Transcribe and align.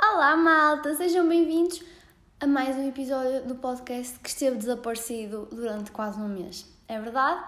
Olá, 0.00 0.36
malta! 0.36 0.94
Sejam 0.94 1.28
bem-vindos 1.28 1.82
a 2.38 2.46
mais 2.46 2.76
um 2.76 2.88
episódio 2.88 3.44
do 3.48 3.56
podcast 3.56 4.20
que 4.20 4.28
esteve 4.28 4.56
desaparecido 4.56 5.48
durante 5.50 5.90
quase 5.90 6.20
um 6.20 6.28
mês. 6.28 6.64
É 6.86 7.00
verdade? 7.00 7.44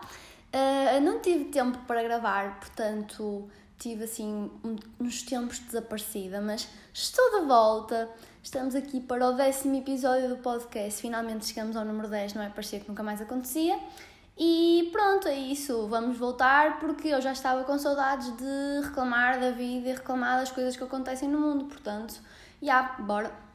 Uh, 0.52 1.00
não 1.02 1.20
tive 1.20 1.44
tempo 1.44 1.78
para 1.86 2.02
gravar, 2.02 2.58
portanto, 2.58 3.48
tive 3.78 4.04
assim 4.04 4.50
uns 4.98 5.22
tempos 5.22 5.60
desaparecida, 5.60 6.40
mas 6.40 6.66
estou 6.92 7.40
de 7.40 7.46
volta. 7.46 8.10
Estamos 8.42 8.74
aqui 8.74 9.00
para 9.00 9.28
o 9.28 9.32
décimo 9.34 9.76
episódio 9.76 10.28
do 10.28 10.38
podcast. 10.38 11.00
Finalmente 11.00 11.46
chegamos 11.46 11.76
ao 11.76 11.84
número 11.84 12.08
10, 12.08 12.34
não 12.34 12.42
é? 12.42 12.48
Parecia 12.48 12.80
que 12.80 12.88
nunca 12.88 13.04
mais 13.04 13.20
acontecia. 13.20 13.78
E 14.38 14.90
pronto, 14.92 15.28
é 15.28 15.34
isso. 15.34 15.86
Vamos 15.88 16.18
voltar 16.18 16.78
porque 16.78 17.08
eu 17.08 17.20
já 17.22 17.32
estava 17.32 17.64
com 17.64 17.78
saudades 17.78 18.36
de 18.36 18.86
reclamar 18.86 19.40
da 19.40 19.50
vida 19.50 19.88
e 19.88 19.92
reclamar 19.92 20.38
das 20.40 20.50
coisas 20.52 20.76
que 20.76 20.84
acontecem 20.84 21.28
no 21.28 21.40
mundo. 21.40 21.64
Portanto, 21.64 22.14
já, 22.60 22.80
yeah, 22.80 23.02
bora. 23.02 23.46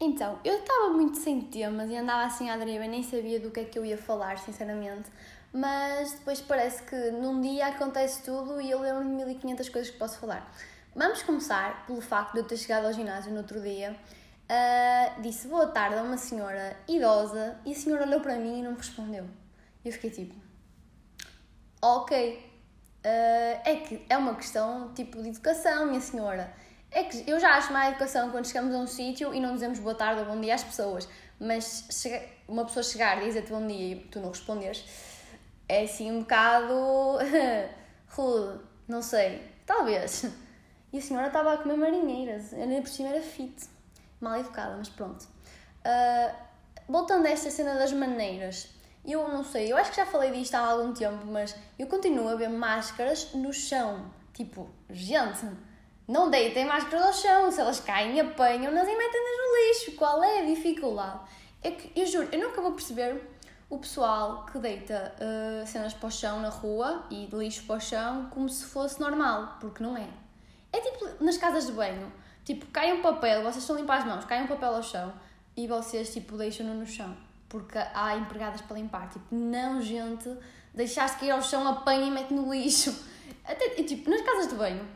Então, 0.00 0.38
eu 0.44 0.58
estava 0.58 0.88
muito 0.90 1.18
sem 1.18 1.40
temas 1.42 1.88
e 1.90 1.96
andava 1.96 2.24
assim 2.24 2.50
à 2.50 2.56
deriva, 2.56 2.86
nem 2.86 3.02
sabia 3.02 3.38
do 3.38 3.50
que 3.50 3.60
é 3.60 3.64
que 3.64 3.78
eu 3.78 3.84
ia 3.84 3.98
falar, 3.98 4.38
sinceramente. 4.38 5.10
Mas 5.52 6.12
depois 6.12 6.40
parece 6.40 6.82
que 6.84 7.10
num 7.12 7.40
dia 7.40 7.68
acontece 7.68 8.22
tudo 8.22 8.60
e 8.60 8.70
eu 8.70 8.80
lembro 8.80 9.04
de 9.04 9.10
1500 9.10 9.68
coisas 9.68 9.90
que 9.92 9.98
posso 9.98 10.18
falar. 10.18 10.50
Vamos 10.94 11.22
começar 11.22 11.86
pelo 11.86 12.00
facto 12.00 12.34
de 12.34 12.40
eu 12.40 12.44
ter 12.44 12.56
chegado 12.56 12.86
ao 12.86 12.92
ginásio 12.92 13.32
no 13.32 13.38
outro 13.38 13.60
dia. 13.60 13.96
Uh, 14.44 15.22
disse 15.22 15.48
boa 15.48 15.66
tarde 15.66 15.96
a 15.96 16.02
uma 16.02 16.18
senhora 16.18 16.76
idosa 16.86 17.56
e 17.64 17.72
a 17.72 17.74
senhora 17.74 18.06
olhou 18.06 18.20
para 18.20 18.36
mim 18.36 18.60
e 18.60 18.62
não 18.62 18.72
me 18.72 18.76
respondeu. 18.76 19.26
E 19.84 19.88
eu 19.88 19.92
fiquei 19.92 20.10
tipo, 20.10 20.34
ok, 21.80 22.36
uh, 22.36 23.60
é 23.64 23.76
que 23.86 24.04
é 24.08 24.16
uma 24.16 24.34
questão 24.34 24.92
tipo 24.94 25.22
de 25.22 25.30
educação, 25.30 25.86
minha 25.86 26.00
senhora. 26.00 26.52
É 26.90 27.04
que 27.04 27.28
eu 27.30 27.40
já 27.40 27.56
acho 27.56 27.72
má 27.72 27.88
educação 27.88 28.30
quando 28.30 28.46
chegamos 28.46 28.74
a 28.74 28.78
um 28.78 28.86
sítio 28.86 29.32
e 29.32 29.40
não 29.40 29.54
dizemos 29.54 29.78
boa 29.78 29.94
tarde 29.94 30.20
ou 30.20 30.26
bom 30.26 30.38
dia 30.38 30.54
às 30.54 30.62
pessoas, 30.62 31.08
mas 31.40 31.86
chega, 31.90 32.22
uma 32.46 32.66
pessoa 32.66 32.82
chegar 32.82 33.22
e 33.22 33.24
dizer-te 33.24 33.50
bom 33.50 33.66
dia 33.66 33.94
e 33.94 34.00
tu 34.10 34.20
não 34.20 34.28
responderes 34.28 34.84
é 35.72 35.84
assim 35.84 36.10
um 36.10 36.20
bocado 36.20 36.74
rude, 38.08 38.60
não 38.86 39.00
sei, 39.00 39.40
talvez. 39.64 40.26
E 40.92 40.98
a 40.98 41.00
senhora 41.00 41.28
estava 41.28 41.54
a 41.54 41.56
comer 41.56 41.76
marinheiras, 41.76 42.52
ainda 42.52 42.80
por 42.82 42.88
cima 42.88 43.08
era 43.08 43.22
fit, 43.22 43.54
mal 44.20 44.38
educada, 44.38 44.76
mas 44.76 44.88
pronto. 44.88 45.22
Uh, 45.22 46.34
voltando 46.86 47.26
a 47.26 47.30
esta 47.30 47.50
cena 47.50 47.74
das 47.74 47.92
maneiras, 47.92 48.68
eu 49.04 49.26
não 49.28 49.42
sei, 49.42 49.72
eu 49.72 49.76
acho 49.76 49.90
que 49.90 49.96
já 49.96 50.06
falei 50.06 50.30
disto 50.30 50.54
há 50.54 50.60
algum 50.60 50.92
tempo, 50.92 51.26
mas 51.26 51.56
eu 51.78 51.86
continuo 51.86 52.28
a 52.28 52.36
ver 52.36 52.48
máscaras 52.48 53.32
no 53.34 53.52
chão. 53.52 54.10
Tipo, 54.32 54.68
gente, 54.90 55.46
não 56.06 56.30
deitem 56.30 56.66
máscaras 56.66 57.06
ao 57.06 57.12
chão, 57.12 57.50
se 57.50 57.60
elas 57.60 57.80
caem, 57.80 58.20
apanham-nas 58.20 58.86
e 58.86 58.96
metem-nas 58.96 59.38
no 59.38 59.68
lixo. 59.68 59.92
Qual 59.96 60.22
é 60.22 60.40
a 60.40 60.44
dificuldade? 60.44 61.20
É 61.62 61.70
que, 61.70 61.98
eu 61.98 62.06
juro, 62.06 62.28
eu 62.30 62.38
nunca 62.38 62.60
vou 62.60 62.72
perceber 62.72 63.20
o 63.70 63.78
pessoal 63.78 64.44
que 64.46 64.58
deita 64.58 65.14
uh, 65.16 65.66
cenas 65.66 65.94
para 65.94 66.06
o 66.06 66.10
chão 66.10 66.40
na 66.40 66.50
rua 66.50 67.06
e 67.10 67.26
lixo 67.32 67.64
para 67.64 67.76
o 67.76 67.80
chão 67.80 68.28
como 68.30 68.48
se 68.48 68.64
fosse 68.66 69.00
normal, 69.00 69.56
porque 69.60 69.82
não 69.82 69.96
é. 69.96 70.06
É 70.72 70.80
tipo 70.80 71.24
nas 71.24 71.36
casas 71.36 71.66
de 71.66 71.72
banho, 71.72 72.12
tipo, 72.44 72.66
cai 72.66 72.92
um 72.92 73.02
papel, 73.02 73.42
vocês 73.42 73.58
estão 73.58 73.76
a 73.76 73.80
limpar 73.80 73.98
as 73.98 74.06
mãos, 74.06 74.24
cai 74.24 74.42
um 74.42 74.46
papel 74.46 74.74
ao 74.74 74.82
chão 74.82 75.12
e 75.56 75.66
vocês 75.66 76.12
tipo 76.12 76.36
deixam-no 76.36 76.74
no 76.74 76.86
chão, 76.86 77.14
porque 77.48 77.78
há 77.78 78.16
empregadas 78.16 78.60
para 78.62 78.76
limpar. 78.76 79.08
Tipo, 79.08 79.34
não, 79.34 79.80
gente, 79.82 80.34
deixaste 80.74 81.18
cair 81.18 81.30
ao 81.30 81.42
chão, 81.42 81.66
apanha 81.68 82.06
e 82.06 82.10
mete 82.10 82.32
no 82.32 82.52
lixo. 82.52 82.94
Até, 83.44 83.68
tipo, 83.82 84.08
nas 84.08 84.22
casas 84.22 84.48
de 84.48 84.54
banho, 84.54 84.86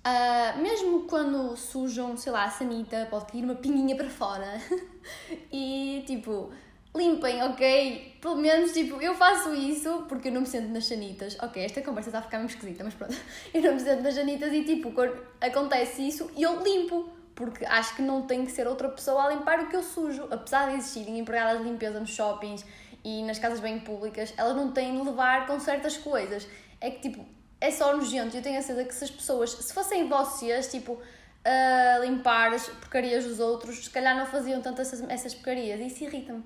Uh, 0.00 0.62
mesmo 0.62 1.02
quando 1.02 1.54
sujam, 1.56 2.16
sei 2.16 2.32
lá, 2.32 2.44
a 2.44 2.50
sanita, 2.50 3.06
pode 3.10 3.26
cair 3.26 3.44
uma 3.44 3.54
pinguinha 3.54 3.94
para 3.94 4.08
fora. 4.08 4.58
e 5.52 6.02
tipo, 6.06 6.50
limpem, 6.94 7.42
ok? 7.42 8.18
Pelo 8.20 8.36
menos, 8.36 8.72
tipo, 8.72 9.00
eu 9.00 9.14
faço 9.14 9.54
isso 9.54 10.04
porque 10.08 10.28
eu 10.28 10.32
não 10.32 10.42
me 10.42 10.46
sento 10.46 10.68
nas 10.68 10.86
sanitas. 10.86 11.36
Ok, 11.40 11.62
esta 11.62 11.80
conversa 11.82 12.10
está 12.10 12.18
a 12.18 12.22
ficar 12.22 12.38
muito 12.38 12.50
esquisita, 12.50 12.84
mas 12.84 12.94
pronto. 12.94 13.16
Eu 13.54 13.62
não 13.62 13.74
me 13.74 13.80
sento 13.80 14.02
nas 14.02 14.14
sanitas 14.14 14.52
e, 14.52 14.64
tipo, 14.64 14.92
quando 14.92 15.16
acontece 15.40 16.06
isso, 16.06 16.30
eu 16.36 16.62
limpo. 16.62 17.08
Porque 17.34 17.64
acho 17.64 17.96
que 17.96 18.02
não 18.02 18.22
tem 18.26 18.44
que 18.44 18.52
ser 18.52 18.66
outra 18.66 18.88
pessoa 18.90 19.24
a 19.24 19.30
limpar 19.30 19.60
o 19.60 19.68
que 19.68 19.76
eu 19.76 19.82
sujo. 19.82 20.28
Apesar 20.30 20.68
de 20.68 20.76
existirem 20.76 21.18
empregadas 21.18 21.62
de 21.62 21.68
limpeza 21.70 21.98
nos 21.98 22.10
shoppings 22.10 22.66
e 23.02 23.22
nas 23.22 23.38
casas 23.38 23.60
bem 23.60 23.80
públicas, 23.80 24.34
elas 24.36 24.54
não 24.54 24.72
têm 24.72 24.94
de 24.94 25.02
levar 25.08 25.46
com 25.46 25.58
certas 25.58 25.96
coisas. 25.96 26.46
É 26.82 26.90
que, 26.90 27.00
tipo, 27.00 27.24
é 27.58 27.70
só 27.70 27.96
nojento. 27.96 28.36
Eu 28.36 28.42
tenho 28.42 28.58
a 28.58 28.62
certeza 28.62 28.86
que 28.86 28.94
se 28.94 29.04
as 29.04 29.10
pessoas, 29.10 29.52
se 29.52 29.72
fossem 29.72 30.06
vocês, 30.06 30.70
tipo, 30.70 31.00
a 31.42 31.98
limpar 32.00 32.52
as 32.52 32.68
porcarias 32.68 33.24
dos 33.24 33.40
outros, 33.40 33.84
se 33.84 33.90
calhar 33.90 34.14
não 34.14 34.26
faziam 34.26 34.60
tanto 34.60 34.82
essas, 34.82 35.00
essas 35.08 35.32
porcarias. 35.32 35.80
Isso 35.80 36.04
irrita-me. 36.04 36.44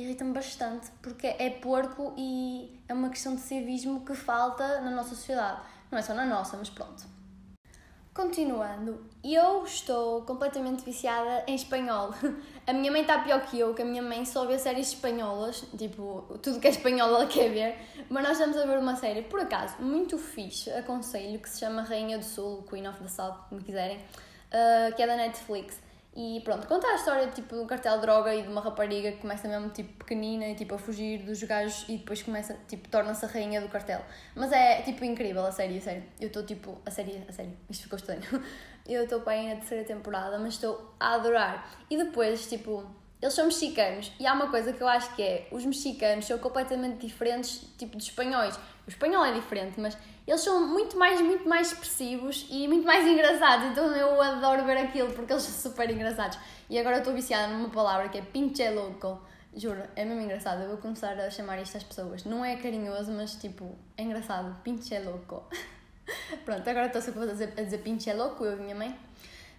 Irrita-me 0.00 0.32
bastante, 0.32 0.90
porque 1.02 1.26
é 1.26 1.50
porco 1.50 2.14
e 2.16 2.82
é 2.88 2.94
uma 2.94 3.10
questão 3.10 3.34
de 3.34 3.42
civismo 3.42 4.02
que 4.02 4.14
falta 4.14 4.80
na 4.80 4.90
nossa 4.90 5.10
sociedade. 5.10 5.60
Não 5.90 5.98
é 5.98 6.00
só 6.00 6.14
na 6.14 6.24
nossa, 6.24 6.56
mas 6.56 6.70
pronto. 6.70 7.04
Continuando, 8.14 9.04
eu 9.22 9.62
estou 9.62 10.22
completamente 10.22 10.82
viciada 10.82 11.44
em 11.46 11.54
espanhol. 11.54 12.14
A 12.66 12.72
minha 12.72 12.90
mãe 12.90 13.02
está 13.02 13.18
pior 13.18 13.42
que 13.42 13.58
eu, 13.58 13.74
que 13.74 13.82
a 13.82 13.84
minha 13.84 14.02
mãe 14.02 14.24
só 14.24 14.46
vê 14.46 14.58
séries 14.58 14.88
espanholas, 14.88 15.64
tipo, 15.76 16.38
tudo 16.42 16.60
que 16.60 16.68
é 16.68 16.70
espanhol 16.70 17.08
ela 17.08 17.26
quer 17.26 17.50
ver, 17.50 17.76
mas 18.08 18.22
nós 18.22 18.32
estamos 18.32 18.56
a 18.56 18.64
ver 18.64 18.78
uma 18.78 18.94
série, 18.94 19.22
por 19.22 19.40
acaso, 19.40 19.82
muito 19.82 20.16
fixe, 20.16 20.70
aconselho, 20.70 21.40
que 21.40 21.48
se 21.48 21.58
chama 21.58 21.82
Rainha 21.82 22.16
do 22.16 22.24
Sul, 22.24 22.62
Queen 22.70 22.86
of 22.86 22.98
the 23.00 23.08
South, 23.08 23.34
como 23.48 23.60
quiserem, 23.60 23.96
uh, 23.98 24.94
que 24.94 25.02
é 25.02 25.06
da 25.06 25.16
Netflix. 25.16 25.80
E 26.14 26.40
pronto, 26.40 26.66
conta 26.66 26.88
a 26.88 26.94
história 26.96 27.28
tipo, 27.28 27.54
de 27.54 27.60
um 27.60 27.66
cartel 27.66 27.94
de 27.94 28.00
droga 28.02 28.34
e 28.34 28.42
de 28.42 28.48
uma 28.48 28.60
rapariga 28.60 29.12
que 29.12 29.18
começa 29.18 29.46
mesmo 29.46 29.70
tipo 29.70 30.04
pequenina 30.04 30.48
e 30.48 30.56
tipo 30.56 30.74
a 30.74 30.78
fugir 30.78 31.22
dos 31.22 31.40
gajos 31.44 31.84
e 31.88 31.98
depois 31.98 32.20
começa, 32.20 32.58
tipo, 32.66 32.88
torna-se 32.88 33.24
a 33.24 33.28
rainha 33.28 33.60
do 33.60 33.68
cartel. 33.68 34.04
Mas 34.34 34.50
é 34.50 34.82
tipo 34.82 35.04
incrível 35.04 35.46
a 35.46 35.52
série, 35.52 35.78
a 35.78 35.80
série. 35.80 36.02
Eu 36.20 36.26
estou 36.26 36.44
tipo, 36.44 36.80
a 36.84 36.90
série, 36.90 37.24
a 37.28 37.32
série, 37.32 37.56
isto 37.68 37.84
ficou 37.84 37.96
estranho. 37.96 38.22
Eu 38.88 39.04
estou 39.04 39.20
para 39.20 39.34
aí 39.34 39.48
na 39.48 39.56
terceira 39.56 39.84
temporada, 39.84 40.36
mas 40.38 40.54
estou 40.54 40.94
a 40.98 41.14
adorar. 41.14 41.70
E 41.88 41.96
depois, 41.96 42.48
tipo, 42.48 42.84
eles 43.20 43.34
são 43.34 43.46
mexicanos 43.46 44.10
e 44.18 44.26
há 44.26 44.32
uma 44.32 44.48
coisa 44.48 44.72
que 44.72 44.82
eu 44.82 44.88
acho 44.88 45.14
que 45.14 45.22
é, 45.22 45.48
os 45.50 45.64
mexicanos 45.64 46.26
são 46.26 46.38
completamente 46.38 47.06
diferentes 47.06 47.62
tipo 47.76 47.96
de 47.96 48.04
espanhóis. 48.04 48.56
O 48.86 48.88
espanhol 48.88 49.24
é 49.24 49.32
diferente, 49.32 49.78
mas 49.78 49.96
eles 50.26 50.40
são 50.40 50.66
muito 50.66 50.96
mais, 50.96 51.20
muito 51.20 51.48
mais 51.48 51.72
expressivos 51.72 52.46
e 52.50 52.66
muito 52.66 52.86
mais 52.86 53.06
engraçados, 53.06 53.66
então 53.66 53.94
eu 53.94 54.20
adoro 54.20 54.64
ver 54.64 54.78
aquilo 54.78 55.12
porque 55.12 55.32
eles 55.32 55.42
são 55.42 55.70
super 55.70 55.90
engraçados. 55.90 56.38
E 56.68 56.78
agora 56.78 56.98
estou 56.98 57.12
viciada 57.12 57.52
numa 57.52 57.68
palavra 57.68 58.08
que 58.08 58.18
é 58.18 58.22
pinche 58.22 58.68
louco. 58.70 59.20
Juro, 59.54 59.82
é 59.96 60.04
mesmo 60.04 60.22
engraçado. 60.22 60.62
Eu 60.62 60.68
vou 60.68 60.78
começar 60.78 61.18
a 61.18 61.28
chamar 61.28 61.60
isto 61.60 61.76
às 61.76 61.82
pessoas. 61.82 62.24
Não 62.24 62.44
é 62.44 62.56
carinhoso, 62.56 63.10
mas 63.10 63.34
tipo, 63.34 63.76
é 63.96 64.02
engraçado. 64.04 64.56
Pinche 64.62 64.96
louco. 65.00 65.44
pronto, 66.44 66.68
agora 66.70 66.86
estou 66.86 67.02
sempre 67.02 67.24
a 67.24 67.26
dizer, 67.26 67.52
a 67.58 67.62
dizer 67.62 67.78
pinche 67.78 68.12
louco, 68.12 68.44
eu 68.44 68.56
e 68.56 68.60
minha 68.62 68.74
mãe. 68.76 68.96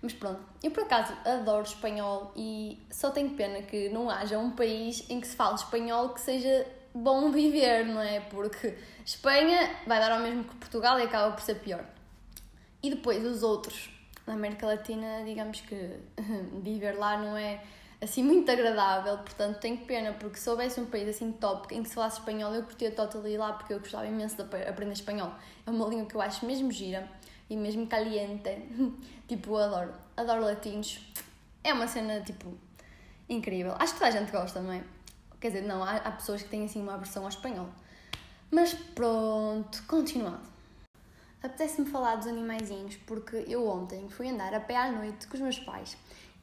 Mas 0.01 0.13
pronto, 0.13 0.41
eu 0.63 0.71
por 0.71 0.83
acaso 0.83 1.13
adoro 1.23 1.63
espanhol 1.63 2.31
e 2.35 2.81
só 2.89 3.11
tenho 3.11 3.29
pena 3.31 3.61
que 3.61 3.89
não 3.89 4.09
haja 4.09 4.39
um 4.39 4.51
país 4.51 5.07
em 5.09 5.21
que 5.21 5.27
se 5.27 5.35
fale 5.35 5.55
espanhol 5.55 6.09
que 6.09 6.21
seja 6.21 6.65
bom 6.93 7.31
viver, 7.31 7.85
não 7.85 8.01
é? 8.01 8.19
Porque 8.19 8.75
Espanha 9.05 9.75
vai 9.85 9.99
dar 9.99 10.11
ao 10.11 10.19
mesmo 10.19 10.43
que 10.43 10.55
Portugal 10.55 10.99
e 10.99 11.03
acaba 11.03 11.31
por 11.33 11.41
ser 11.41 11.55
pior. 11.55 11.85
E 12.81 12.89
depois 12.89 13.23
os 13.23 13.43
outros, 13.43 13.91
na 14.25 14.33
América 14.33 14.65
Latina, 14.65 15.23
digamos 15.23 15.61
que 15.61 15.75
viver 16.63 16.93
lá 16.93 17.17
não 17.17 17.37
é 17.37 17.61
assim 18.01 18.23
muito 18.23 18.49
agradável, 18.49 19.19
portanto 19.19 19.59
tenho 19.59 19.77
pena, 19.85 20.13
porque 20.13 20.39
se 20.39 20.49
houvesse 20.49 20.81
um 20.81 20.87
país 20.87 21.07
assim 21.07 21.31
top 21.31 21.73
em 21.75 21.83
que 21.83 21.89
se 21.89 21.93
falasse 21.93 22.17
espanhol, 22.17 22.51
eu 22.55 22.63
curtia 22.63 22.89
totally 22.89 23.37
lá 23.37 23.53
porque 23.53 23.73
eu 23.73 23.79
gostava 23.79 24.07
imenso 24.07 24.35
de 24.35 24.41
aprender 24.41 24.93
espanhol. 24.93 25.31
É 25.65 25.69
uma 25.69 25.87
língua 25.87 26.07
que 26.07 26.15
eu 26.15 26.21
acho 26.21 26.43
mesmo 26.43 26.71
gira 26.71 27.07
e 27.51 27.57
mesmo 27.57 27.85
caliente. 27.85 28.49
tipo, 29.27 29.57
adoro. 29.57 29.93
Adoro 30.15 30.41
latinos. 30.45 31.05
É 31.61 31.73
uma 31.73 31.85
cena, 31.85 32.21
tipo, 32.21 32.57
incrível. 33.27 33.75
Acho 33.77 33.93
que 33.93 33.99
toda 33.99 34.07
a 34.07 34.19
gente 34.19 34.31
gosta, 34.31 34.61
não 34.61 34.71
é? 34.71 34.81
Quer 35.39 35.49
dizer, 35.49 35.61
não, 35.63 35.83
há, 35.83 35.97
há 35.97 36.11
pessoas 36.11 36.41
que 36.41 36.49
têm 36.49 36.63
assim 36.63 36.81
uma 36.81 36.93
aversão 36.93 37.23
ao 37.23 37.29
espanhol. 37.29 37.67
Mas 38.49 38.73
pronto, 38.73 39.83
continuando. 39.85 40.49
Apetece-me 41.43 41.89
falar 41.89 42.15
dos 42.15 42.27
animaizinhos 42.27 42.95
porque 43.05 43.43
eu 43.47 43.67
ontem 43.67 44.07
fui 44.09 44.29
andar 44.29 44.53
a 44.53 44.59
pé 44.59 44.77
à 44.77 44.91
noite 44.91 45.27
com 45.27 45.33
os 45.33 45.41
meus 45.41 45.57
pais 45.57 45.97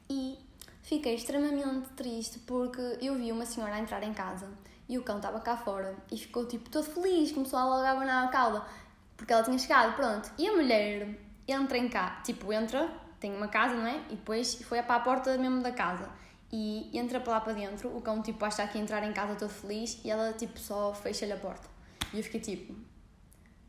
e 0.09 0.37
fiquei 0.83 1.15
extremamente 1.15 1.87
triste 1.95 2.39
porque 2.39 2.81
eu 2.99 3.15
vi 3.15 3.31
uma 3.31 3.45
senhora 3.45 3.79
entrar 3.79 4.03
em 4.03 4.13
casa 4.13 4.49
e 4.89 4.97
o 4.97 5.03
cão 5.03 5.15
estava 5.15 5.39
cá 5.39 5.55
fora 5.55 5.95
e 6.11 6.17
ficou 6.17 6.45
tipo 6.45 6.69
todo 6.69 6.83
feliz, 6.83 7.31
começou 7.31 7.57
a 7.57 7.63
logo 7.63 7.85
a 7.85 7.91
abanar 7.91 8.27
a 8.27 8.27
cauda 8.27 8.65
porque 9.19 9.33
ela 9.33 9.43
tinha 9.43 9.59
chegado, 9.59 9.95
pronto. 9.95 10.31
E 10.37 10.47
a 10.47 10.53
mulher 10.53 11.07
entra 11.45 11.77
em 11.77 11.89
cá, 11.89 12.21
tipo, 12.23 12.51
entra 12.53 12.89
tem 13.19 13.35
uma 13.35 13.49
casa, 13.49 13.75
não 13.75 13.85
é? 13.85 13.97
E 14.09 14.15
depois 14.15 14.55
foi 14.63 14.81
para 14.81 14.95
a 14.95 14.99
porta 15.01 15.37
mesmo 15.37 15.61
da 15.61 15.71
casa. 15.71 16.09
E 16.51 16.89
entra 16.97 17.19
para 17.19 17.33
lá 17.33 17.41
para 17.41 17.53
dentro, 17.53 17.95
o 17.95 18.01
cão 18.01 18.21
tipo 18.21 18.43
acha 18.43 18.65
que 18.67 18.79
entrar 18.79 19.03
em 19.03 19.13
casa 19.13 19.35
todo 19.35 19.49
feliz 19.49 19.99
e 20.03 20.09
ela 20.09 20.33
tipo 20.33 20.57
só 20.57 20.93
fecha-lhe 20.93 21.33
a 21.33 21.37
porta. 21.37 21.67
E 22.13 22.17
eu 22.17 22.23
fiquei 22.23 22.39
tipo, 22.39 22.73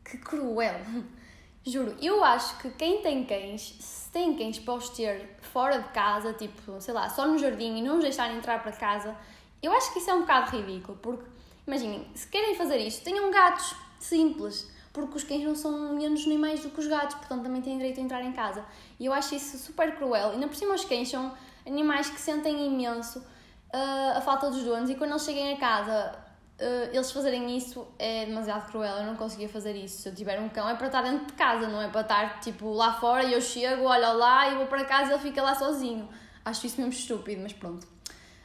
que 0.03 0.17
cruel! 0.17 0.79
Juro, 1.63 1.95
eu 2.01 2.23
acho 2.23 2.57
que 2.57 2.71
quem 2.71 3.03
tem 3.03 3.23
cães, 3.23 3.75
se 3.79 4.09
tem 4.09 4.35
cães 4.35 4.57
para 4.57 4.73
os 4.73 4.89
ter 4.89 5.37
fora 5.41 5.79
de 5.79 5.89
casa, 5.89 6.33
tipo, 6.33 6.81
sei 6.81 6.91
lá, 6.91 7.07
só 7.07 7.27
no 7.27 7.37
jardim 7.37 7.77
e 7.77 7.81
não 7.83 7.97
os 7.97 8.03
deixarem 8.03 8.37
entrar 8.37 8.63
para 8.63 8.71
casa, 8.71 9.15
eu 9.61 9.71
acho 9.71 9.93
que 9.93 9.99
isso 9.99 10.09
é 10.09 10.13
um 10.15 10.21
bocado 10.21 10.57
ridículo, 10.57 10.97
porque, 10.97 11.23
imaginem, 11.67 12.09
se 12.15 12.27
querem 12.29 12.55
fazer 12.55 12.79
isto, 12.79 13.03
tenham 13.03 13.29
gatos 13.29 13.75
simples, 13.99 14.71
porque 14.93 15.17
os 15.17 15.23
cães 15.23 15.43
não 15.43 15.55
são 15.55 15.93
menos 15.93 16.25
animais 16.25 16.61
do 16.61 16.69
que 16.69 16.79
os 16.79 16.87
gatos, 16.87 17.15
portanto 17.15 17.43
também 17.43 17.61
têm 17.61 17.77
direito 17.77 17.99
a 17.99 18.03
entrar 18.03 18.23
em 18.23 18.31
casa. 18.31 18.63
E 18.99 19.05
eu 19.05 19.13
acho 19.13 19.35
isso 19.35 19.57
super 19.57 19.95
cruel. 19.95 20.31
E 20.31 20.33
ainda 20.33 20.47
por 20.47 20.55
cima 20.55 20.73
os 20.73 20.85
cães 20.85 21.09
são 21.09 21.33
animais 21.65 22.09
que 22.09 22.19
sentem 22.19 22.67
imenso 22.67 23.19
uh, 23.19 24.17
a 24.17 24.21
falta 24.21 24.49
dos 24.49 24.63
donos 24.63 24.89
e 24.89 24.95
quando 24.95 25.11
eles 25.11 25.23
cheguem 25.23 25.53
a 25.53 25.57
casa 25.57 26.17
uh, 26.59 26.89
eles 26.93 27.11
fazerem 27.11 27.55
isso 27.57 27.87
é 27.97 28.25
demasiado 28.25 28.69
cruel. 28.69 28.97
Eu 28.97 29.05
não 29.05 29.15
conseguia 29.15 29.47
fazer 29.47 29.75
isso. 29.75 30.01
Se 30.01 30.09
eu 30.09 30.15
tiver 30.15 30.39
um 30.39 30.49
cão 30.49 30.67
é 30.69 30.75
para 30.75 30.87
estar 30.87 31.01
dentro 31.01 31.25
de 31.25 31.33
casa, 31.33 31.67
não 31.67 31.81
é 31.81 31.87
para 31.87 32.01
estar 32.01 32.39
tipo 32.39 32.71
lá 32.71 32.93
fora 32.93 33.23
e 33.23 33.33
eu 33.33 33.41
chego, 33.41 33.83
olho 33.83 34.17
lá 34.17 34.49
e 34.49 34.55
vou 34.55 34.67
para 34.67 34.83
casa 34.85 35.11
e 35.11 35.13
ele 35.13 35.21
fica 35.21 35.41
lá 35.41 35.55
sozinho. 35.55 36.09
Acho 36.43 36.65
isso 36.65 36.77
mesmo 36.77 36.93
estúpido, 36.93 37.41
mas 37.41 37.53
pronto. 37.53 37.87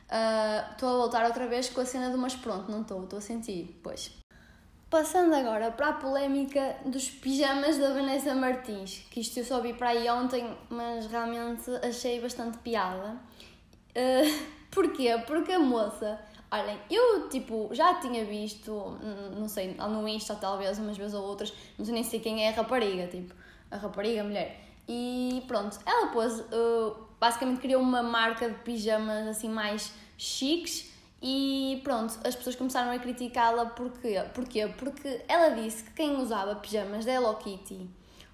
Ah, 0.09 0.69
estou 0.73 0.89
uh, 0.89 0.95
a 0.95 0.97
voltar 0.99 1.27
outra 1.27 1.47
vez 1.47 1.69
com 1.69 1.81
a 1.81 1.85
cena 1.85 2.11
do 2.11 2.19
mas 2.19 2.35
pronto, 2.37 2.71
não 2.71 2.83
estou, 2.83 3.03
estou 3.05 3.19
a 3.19 3.23
sentir, 3.23 3.81
pois. 3.83 4.26
Passando 4.89 5.35
agora 5.35 5.73
para 5.73 5.89
a 5.89 5.93
polémica 5.95 6.77
dos 6.85 7.11
pijamas 7.11 7.77
da 7.77 7.93
Vanessa 7.93 8.33
Martins, 8.37 9.05
que 9.11 9.19
isto 9.19 9.37
eu 9.41 9.45
só 9.45 9.61
vi 9.61 9.73
para 9.73 9.89
aí 9.89 10.09
ontem, 10.09 10.57
mas 10.71 11.07
realmente 11.07 11.69
achei 11.83 12.21
bastante 12.21 12.59
piada. 12.59 13.17
Uh, 13.91 14.47
porquê? 14.71 15.09
Porque 15.27 15.51
a 15.51 15.59
moça, 15.59 16.21
olhem, 16.53 16.79
eu 16.89 17.29
tipo 17.29 17.69
já 17.73 17.95
tinha 17.95 18.25
visto, 18.25 18.97
não 19.37 19.49
sei, 19.49 19.75
no 19.75 20.07
Insta 20.07 20.37
talvez, 20.37 20.79
umas 20.79 20.97
vezes 20.97 21.15
ou 21.15 21.25
outras, 21.25 21.53
mas 21.77 21.89
eu 21.89 21.95
nem 21.95 22.05
sei 22.05 22.21
quem 22.21 22.45
é 22.45 22.51
a 22.51 22.53
rapariga, 22.53 23.09
tipo, 23.09 23.35
a 23.69 23.77
rapariga, 23.77 24.21
a 24.21 24.25
mulher. 24.25 24.61
E 24.89 25.43
pronto, 25.49 25.81
ela 25.85 26.13
pôs, 26.13 26.39
uh, 26.39 26.97
basicamente 27.19 27.61
criou 27.61 27.83
uma 27.83 28.05
marca 28.05 28.49
de 28.49 28.59
pijamas 28.61 29.27
assim 29.27 29.49
mais 29.49 29.93
chiques 30.17 30.96
e 31.21 31.81
pronto, 31.83 32.19
as 32.25 32.37
pessoas 32.37 32.57
começaram 32.57 32.91
a 32.91 32.99
criticá-la 32.99 33.67
porquê? 33.67 34.23
porquê? 34.35 34.69
Porque 34.77 35.23
ela 35.27 35.51
disse 35.51 35.85
que 35.85 35.93
quem 35.93 36.17
usava 36.17 36.55
pijamas 36.57 37.05
da 37.05 37.13
Hello 37.13 37.35
Kitty 37.37 37.89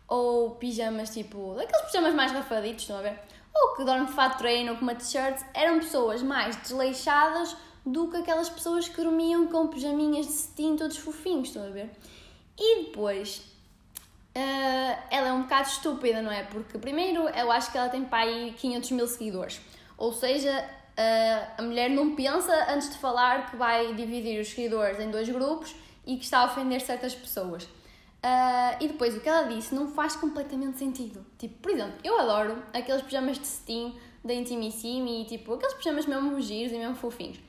ou 0.08 0.50
pijamas 0.56 1.10
tipo, 1.10 1.54
daqueles 1.54 1.86
pijamas 1.86 2.14
mais 2.14 2.32
rafaditos, 2.32 2.82
estão 2.82 2.98
a 2.98 3.02
ver? 3.02 3.18
Ou 3.54 3.76
que 3.76 3.84
dormem 3.84 4.06
de 4.06 4.12
fato 4.12 4.38
treino 4.38 4.72
ou 4.72 4.76
com 4.76 4.82
uma 4.82 4.94
t-shirt, 4.94 5.40
eram 5.54 5.78
pessoas 5.78 6.22
mais 6.22 6.56
desleixadas 6.56 7.56
do 7.84 8.08
que 8.08 8.16
aquelas 8.16 8.48
pessoas 8.48 8.88
que 8.88 8.96
dormiam 8.96 9.46
com 9.46 9.68
pijaminhas 9.68 10.26
de 10.26 10.32
cetim 10.32 10.76
todos 10.76 10.96
fofinhos, 10.96 11.48
estão 11.48 11.64
a 11.64 11.70
ver? 11.70 11.90
E 12.58 12.84
depois, 12.84 13.38
uh, 14.36 15.02
ela 15.10 15.28
é 15.28 15.32
um 15.32 15.42
bocado 15.42 15.68
estúpida, 15.68 16.20
não 16.20 16.30
é? 16.30 16.42
Porque 16.44 16.78
primeiro 16.78 17.28
eu 17.28 17.50
acho 17.50 17.70
que 17.70 17.78
ela 17.78 17.88
tem 17.88 18.04
para 18.04 18.24
aí 18.24 18.54
500 18.58 18.90
mil 18.90 19.06
seguidores, 19.06 19.60
ou 19.96 20.12
seja, 20.12 20.68
a 20.96 21.62
mulher 21.62 21.90
não 21.90 22.14
pensa 22.14 22.52
antes 22.70 22.90
de 22.90 22.98
falar 22.98 23.50
que 23.50 23.56
vai 23.56 23.94
dividir 23.94 24.40
os 24.40 24.48
seguidores 24.48 25.00
em 25.00 25.10
dois 25.10 25.28
grupos 25.28 25.74
e 26.06 26.16
que 26.16 26.24
está 26.24 26.40
a 26.40 26.44
ofender 26.46 26.80
certas 26.80 27.14
pessoas. 27.14 27.64
Uh, 27.64 28.78
e 28.78 28.86
depois 28.86 29.16
o 29.16 29.20
que 29.20 29.28
ela 29.28 29.48
disse 29.48 29.74
não 29.74 29.88
faz 29.88 30.14
completamente 30.14 30.78
sentido. 30.78 31.26
Tipo, 31.38 31.58
por 31.58 31.72
exemplo, 31.72 31.94
eu 32.04 32.20
adoro 32.20 32.62
aqueles 32.72 33.02
pijamas 33.02 33.38
de 33.38 33.46
cetim 33.46 33.96
da 34.24 34.32
Intimissimi 34.32 35.22
e 35.22 35.24
tipo, 35.24 35.54
aqueles 35.54 35.74
pijamas 35.74 36.06
mesmo 36.06 36.40
giros 36.40 36.72
e 36.72 36.76
mesmo 36.76 36.94
fofinhos. 36.94 37.40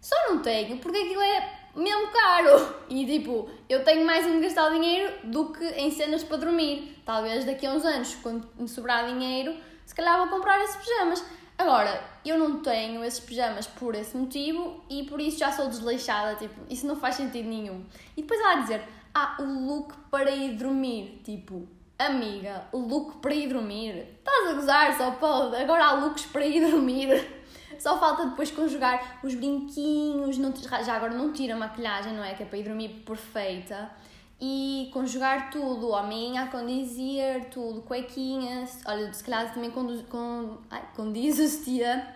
Só 0.00 0.14
não 0.28 0.40
tenho 0.40 0.78
porque 0.78 0.98
aquilo 0.98 1.20
é 1.20 1.52
mesmo 1.74 2.08
caro. 2.12 2.80
E 2.90 3.06
tipo, 3.06 3.48
eu 3.68 3.84
tenho 3.84 4.04
mais 4.04 4.26
em 4.26 4.40
gastar 4.40 4.70
dinheiro 4.70 5.12
do 5.24 5.52
que 5.52 5.64
em 5.64 5.92
cenas 5.92 6.24
para 6.24 6.38
dormir. 6.38 7.00
Talvez 7.04 7.44
daqui 7.44 7.64
a 7.64 7.72
uns 7.72 7.84
anos, 7.84 8.16
quando 8.16 8.48
me 8.58 8.68
sobrar 8.68 9.06
dinheiro, 9.06 9.56
se 9.86 9.94
calhar 9.94 10.18
vou 10.18 10.28
comprar 10.28 10.60
esses 10.64 10.76
pijamas. 10.76 11.24
Agora, 11.60 12.02
eu 12.24 12.38
não 12.38 12.62
tenho 12.62 13.04
esses 13.04 13.20
pijamas 13.20 13.66
por 13.66 13.94
esse 13.94 14.16
motivo 14.16 14.82
e 14.88 15.02
por 15.02 15.20
isso 15.20 15.38
já 15.38 15.52
sou 15.52 15.68
desleixada, 15.68 16.34
tipo, 16.36 16.58
isso 16.70 16.86
não 16.86 16.96
faz 16.96 17.16
sentido 17.16 17.46
nenhum. 17.46 17.84
E 18.16 18.22
depois 18.22 18.40
ela 18.40 18.52
a 18.54 18.60
dizer, 18.62 18.82
ah, 19.14 19.36
o 19.38 19.44
look 19.44 19.94
para 20.10 20.30
ir 20.30 20.56
dormir, 20.56 21.20
tipo, 21.22 21.68
amiga, 21.98 22.64
o 22.72 22.78
look 22.78 23.18
para 23.18 23.34
ir 23.34 23.50
dormir, 23.50 24.08
estás 24.20 24.48
a 24.48 24.52
gozar, 24.54 24.96
só 24.96 25.10
pode, 25.10 25.54
agora 25.56 25.84
há 25.84 25.92
looks 25.92 26.24
para 26.24 26.46
ir 26.46 26.66
dormir. 26.70 27.40
Só 27.78 27.98
falta 27.98 28.26
depois 28.26 28.50
conjugar 28.50 29.20
os 29.24 29.34
brinquinhos, 29.34 30.36
não, 30.36 30.52
já 30.54 30.96
agora 30.96 31.14
não 31.14 31.32
tira 31.32 31.54
a 31.54 31.56
maquilhagem, 31.56 32.12
não 32.12 32.22
é? 32.22 32.34
Que 32.34 32.42
é 32.42 32.46
para 32.46 32.58
ir 32.58 32.64
dormir 32.64 32.88
perfeita 33.06 33.90
e 34.40 34.88
conjugar 34.92 35.50
tudo, 35.50 35.90
homem 35.90 36.34
condizer, 36.50 37.50
tudo, 37.50 37.82
cuequinhas, 37.82 38.80
olha, 38.86 39.12
se 39.12 39.22
calhar 39.22 39.52
também 39.52 39.70
condiz, 39.70 40.02
com, 40.08 40.56
ai, 40.70 40.82
condiz 40.96 41.64
tia. 41.64 42.12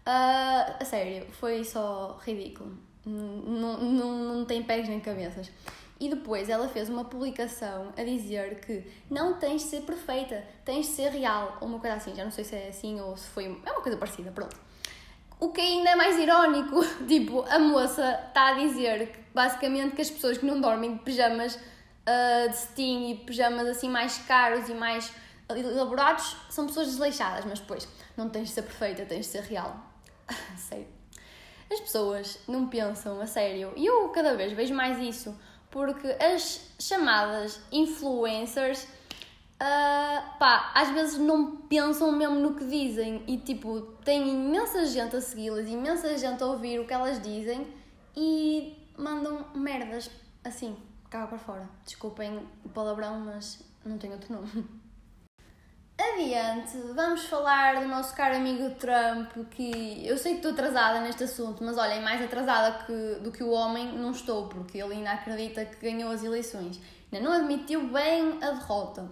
Uh, 0.00 0.76
a 0.80 0.84
sério, 0.84 1.26
foi 1.32 1.64
só 1.64 2.18
ridículo. 2.24 2.76
Não, 3.06 3.78
não, 3.78 4.18
não 4.34 4.44
tem 4.44 4.62
pés 4.62 4.88
nem 4.88 4.98
cabeças. 4.98 5.50
E 6.00 6.08
depois 6.08 6.48
ela 6.48 6.66
fez 6.66 6.88
uma 6.88 7.04
publicação 7.04 7.92
a 7.96 8.02
dizer 8.02 8.60
que 8.60 8.84
não 9.08 9.34
tens 9.38 9.62
de 9.62 9.68
ser 9.68 9.82
perfeita, 9.82 10.42
tens 10.64 10.86
de 10.86 10.92
ser 10.92 11.10
real, 11.10 11.58
ou 11.60 11.68
uma 11.68 11.78
coisa 11.78 11.96
assim, 11.96 12.14
já 12.14 12.24
não 12.24 12.30
sei 12.30 12.42
se 12.42 12.56
é 12.56 12.68
assim 12.68 12.98
ou 13.00 13.16
se 13.16 13.28
foi. 13.28 13.44
É 13.44 13.70
uma 13.70 13.82
coisa 13.82 13.98
parecida, 13.98 14.32
pronto. 14.32 14.56
O 15.40 15.48
que 15.48 15.60
ainda 15.60 15.90
é 15.90 15.96
mais 15.96 16.18
irónico, 16.18 16.84
tipo, 17.08 17.42
a 17.48 17.58
moça 17.58 18.20
está 18.28 18.48
a 18.48 18.52
dizer 18.52 19.10
que, 19.10 19.18
basicamente 19.34 19.96
que 19.96 20.02
as 20.02 20.10
pessoas 20.10 20.36
que 20.36 20.44
não 20.44 20.60
dormem 20.60 20.94
de 20.94 21.02
pijamas 21.02 21.54
uh, 21.56 22.50
de 22.50 22.56
cetim 22.56 23.10
e 23.10 23.14
pijamas 23.16 23.66
assim 23.66 23.88
mais 23.88 24.18
caros 24.18 24.68
e 24.68 24.74
mais 24.74 25.10
elaborados 25.48 26.36
são 26.50 26.66
pessoas 26.66 26.88
desleixadas, 26.88 27.44
mas 27.46 27.58
depois 27.58 27.88
não 28.16 28.28
tens 28.28 28.48
de 28.48 28.54
ser 28.54 28.62
perfeita, 28.62 29.04
tens 29.06 29.26
de 29.26 29.32
ser 29.32 29.42
real. 29.42 29.76
sério. 30.56 30.86
As 31.72 31.80
pessoas 31.80 32.38
não 32.46 32.68
pensam 32.68 33.20
a 33.20 33.26
sério 33.26 33.72
e 33.76 33.86
eu 33.86 34.08
cada 34.10 34.36
vez 34.36 34.52
vejo 34.52 34.74
mais 34.74 34.98
isso 34.98 35.34
porque 35.70 36.08
as 36.20 36.60
chamadas 36.78 37.60
influencers 37.70 38.86
uh, 39.60 40.38
pá, 40.38 40.72
às 40.74 40.90
vezes 40.90 41.18
não 41.18 41.56
pensam 41.56 42.10
mesmo 42.12 42.36
no 42.36 42.54
que 42.54 42.64
dizem 42.64 43.22
e 43.26 43.36
tipo, 43.38 43.80
tem 44.04 44.28
imensa 44.28 44.86
gente 44.86 45.14
a 45.16 45.20
segui-las, 45.20 45.68
imensa 45.68 46.16
gente 46.16 46.42
a 46.42 46.46
ouvir 46.46 46.80
o 46.80 46.86
que 46.86 46.92
elas 46.92 47.20
dizem 47.20 47.66
e 48.16 48.76
mandam 48.96 49.46
merdas 49.54 50.10
assim, 50.42 50.76
cá 51.08 51.26
para 51.26 51.38
fora. 51.38 51.68
Desculpem 51.84 52.48
o 52.64 52.68
palavrão, 52.70 53.20
mas 53.20 53.62
não 53.84 53.98
tenho 53.98 54.14
outro 54.14 54.32
nome. 54.32 54.50
Adiante, 56.00 56.78
vamos 56.94 57.26
falar 57.26 57.82
do 57.82 57.86
nosso 57.86 58.14
caro 58.14 58.34
amigo 58.34 58.70
Trump, 58.76 59.32
que 59.50 60.00
eu 60.06 60.16
sei 60.16 60.32
que 60.32 60.38
estou 60.38 60.52
atrasada 60.52 60.98
neste 61.00 61.24
assunto, 61.24 61.62
mas 61.62 61.76
olhem, 61.76 62.00
mais 62.00 62.22
atrasada 62.22 62.84
que, 62.84 63.20
do 63.22 63.30
que 63.30 63.44
o 63.44 63.50
homem 63.50 63.92
não 63.92 64.10
estou, 64.10 64.48
porque 64.48 64.78
ele 64.78 64.94
ainda 64.94 65.10
acredita 65.10 65.62
que 65.66 65.76
ganhou 65.90 66.10
as 66.10 66.24
eleições. 66.24 66.80
Ainda 67.12 67.28
não 67.28 67.36
admitiu 67.36 67.86
bem 67.88 68.38
a 68.42 68.50
derrota. 68.52 69.10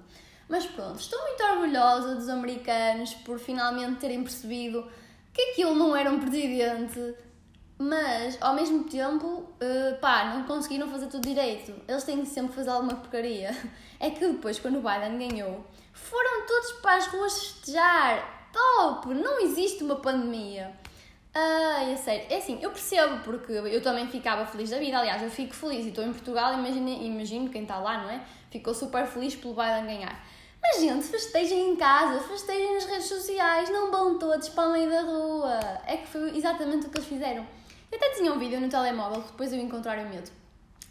Mas 0.49 0.64
pronto, 0.67 0.99
estou 0.99 1.21
muito 1.23 1.43
orgulhosa 1.43 2.14
dos 2.14 2.28
americanos 2.28 3.12
por 3.14 3.38
finalmente 3.38 4.00
terem 4.00 4.23
percebido 4.23 4.87
que 5.33 5.43
aquilo 5.50 5.75
não 5.75 5.95
era 5.95 6.11
um 6.11 6.19
presidente, 6.19 7.14
mas 7.78 8.37
ao 8.40 8.55
mesmo 8.55 8.85
tempo, 8.85 9.26
uh, 9.26 9.99
pá, 10.00 10.35
não 10.35 10.45
conseguiram 10.45 10.88
fazer 10.88 11.07
tudo 11.07 11.28
direito. 11.28 11.73
Eles 11.87 12.02
têm 12.02 12.23
que 12.23 12.26
sempre 12.26 12.55
fazer 12.55 12.71
alguma 12.71 12.95
porcaria. 12.95 13.55
É 14.00 14.11
que 14.11 14.25
depois, 14.25 14.61
quando 14.61 14.78
o 14.78 14.81
Biden 14.81 15.28
ganhou, 15.28 15.67
foram 15.93 16.47
todos 16.47 16.71
para 16.75 16.95
as 16.95 17.09
ruas 17.09 17.37
festejar. 17.37 18.49
Top! 18.52 19.12
Não 19.12 19.40
existe 19.40 19.83
uma 19.83 19.97
pandemia. 19.97 20.73
Ai, 21.35 21.95
é 21.95 21.97
sério. 21.97 22.26
É 22.31 22.37
assim, 22.37 22.61
eu 22.62 22.71
percebo 22.71 23.19
porque 23.25 23.50
eu 23.50 23.83
também 23.83 24.07
ficava 24.07 24.47
feliz 24.47 24.71
da 24.71 24.78
vida. 24.78 24.99
Aliás, 24.99 25.21
eu 25.21 25.28
fico 25.28 25.52
feliz 25.52 25.85
e 25.85 25.88
estou 25.88 26.05
em 26.05 26.12
Portugal, 26.12 26.55
imagino 26.55 27.50
quem 27.50 27.62
está 27.62 27.78
lá, 27.78 27.99
não 27.99 28.09
é? 28.09 28.23
Ficou 28.52 28.73
super 28.73 29.05
feliz 29.05 29.35
pelo 29.35 29.55
Biden 29.55 29.87
ganhar. 29.87 30.25
Mas, 30.61 30.81
gente, 30.81 31.07
festejem 31.07 31.73
em 31.73 31.77
casa, 31.77 32.21
festejem 32.21 32.75
nas 32.75 32.85
redes 32.85 33.07
sociais, 33.07 33.71
não 33.71 33.91
vão 33.91 34.19
todos 34.19 34.49
para 34.49 34.69
o 34.69 34.73
meio 34.73 34.91
da 34.91 35.03
rua. 35.03 35.61
É 35.87 35.99
que 35.99 36.09
foi 36.09 36.37
exatamente 36.37 36.87
o 36.87 36.91
que 36.91 36.99
eles 36.99 37.09
fizeram. 37.09 37.47
Eu 37.91 37.97
até 37.97 38.11
tinha 38.11 38.33
um 38.33 38.38
vídeo 38.38 38.61
no 38.61 38.69
telemóvel 38.69 39.23
que 39.23 39.31
depois 39.31 39.53
eu 39.53 39.61
encontrar 39.61 39.99
o 39.99 40.09
medo, 40.09 40.31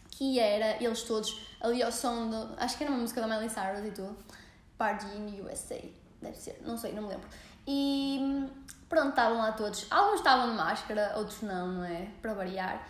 que 0.10 0.40
era 0.40 0.82
eles 0.82 1.04
todos 1.04 1.40
ali 1.62 1.84
ao 1.84 1.92
som 1.92 2.30
do. 2.30 2.56
Acho 2.58 2.78
que 2.78 2.84
era 2.84 2.92
uma 2.92 3.02
música 3.02 3.22
da 3.22 3.28
Miley 3.28 3.50
Cyrus 3.50 3.86
e 3.86 3.92
tudo. 3.92 4.18
Party 4.78 5.06
in 5.16 5.42
USA, 5.42 5.82
deve 6.22 6.38
ser, 6.38 6.62
não 6.66 6.78
sei, 6.78 6.94
não 6.94 7.04
me 7.04 7.10
lembro. 7.10 7.28
E 7.68 8.48
pronto, 8.88 9.10
estavam 9.10 9.38
lá 9.38 9.52
todos. 9.52 9.86
Alguns 9.92 10.20
estavam 10.20 10.52
de 10.52 10.56
máscara, 10.56 11.14
outros 11.18 11.42
não, 11.42 11.68
não 11.68 11.84
é? 11.84 12.08
Para 12.22 12.34
variar. 12.34 12.88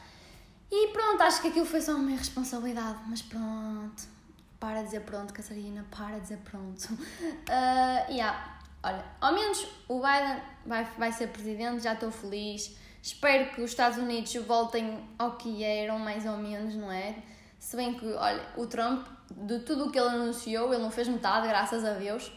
E 0.71 0.89
pronto, 0.89 1.21
acho 1.23 1.41
que 1.41 1.47
aquilo 1.47 1.65
foi 1.65 1.81
só 1.81 1.93
uma 1.95 2.11
responsabilidade, 2.11 2.99
mas 3.07 3.21
pronto 3.21 4.16
para 4.59 4.83
dizer 4.83 5.01
pronto, 5.01 5.33
Catarina, 5.33 5.85
para 5.91 6.19
dizer 6.19 6.37
pronto. 6.37 6.93
Uh, 6.93 8.09
yeah. 8.11 8.59
olha, 8.83 9.03
ao 9.21 9.33
menos 9.33 9.67
o 9.87 10.01
Biden 10.01 10.41
vai, 10.65 10.83
vai 10.97 11.11
ser 11.11 11.27
presidente, 11.27 11.83
já 11.83 11.93
estou 11.93 12.11
feliz. 12.11 12.75
Espero 13.01 13.51
que 13.51 13.61
os 13.61 13.71
Estados 13.71 13.97
Unidos 13.97 14.33
voltem 14.45 15.07
ao 15.17 15.37
que 15.37 15.63
eram, 15.63 15.99
mais 15.99 16.25
ou 16.25 16.37
menos, 16.37 16.75
não 16.75 16.91
é? 16.91 17.15
Se 17.59 17.75
bem 17.75 17.93
que, 17.93 18.05
olha, 18.05 18.43
o 18.57 18.65
Trump, 18.67 19.07
de 19.31 19.59
tudo 19.59 19.85
o 19.85 19.91
que 19.91 19.99
ele 19.99 20.09
anunciou, 20.09 20.73
ele 20.73 20.81
não 20.81 20.91
fez 20.91 21.07
metade, 21.07 21.47
graças 21.47 21.85
a 21.85 21.93
Deus. 21.93 22.27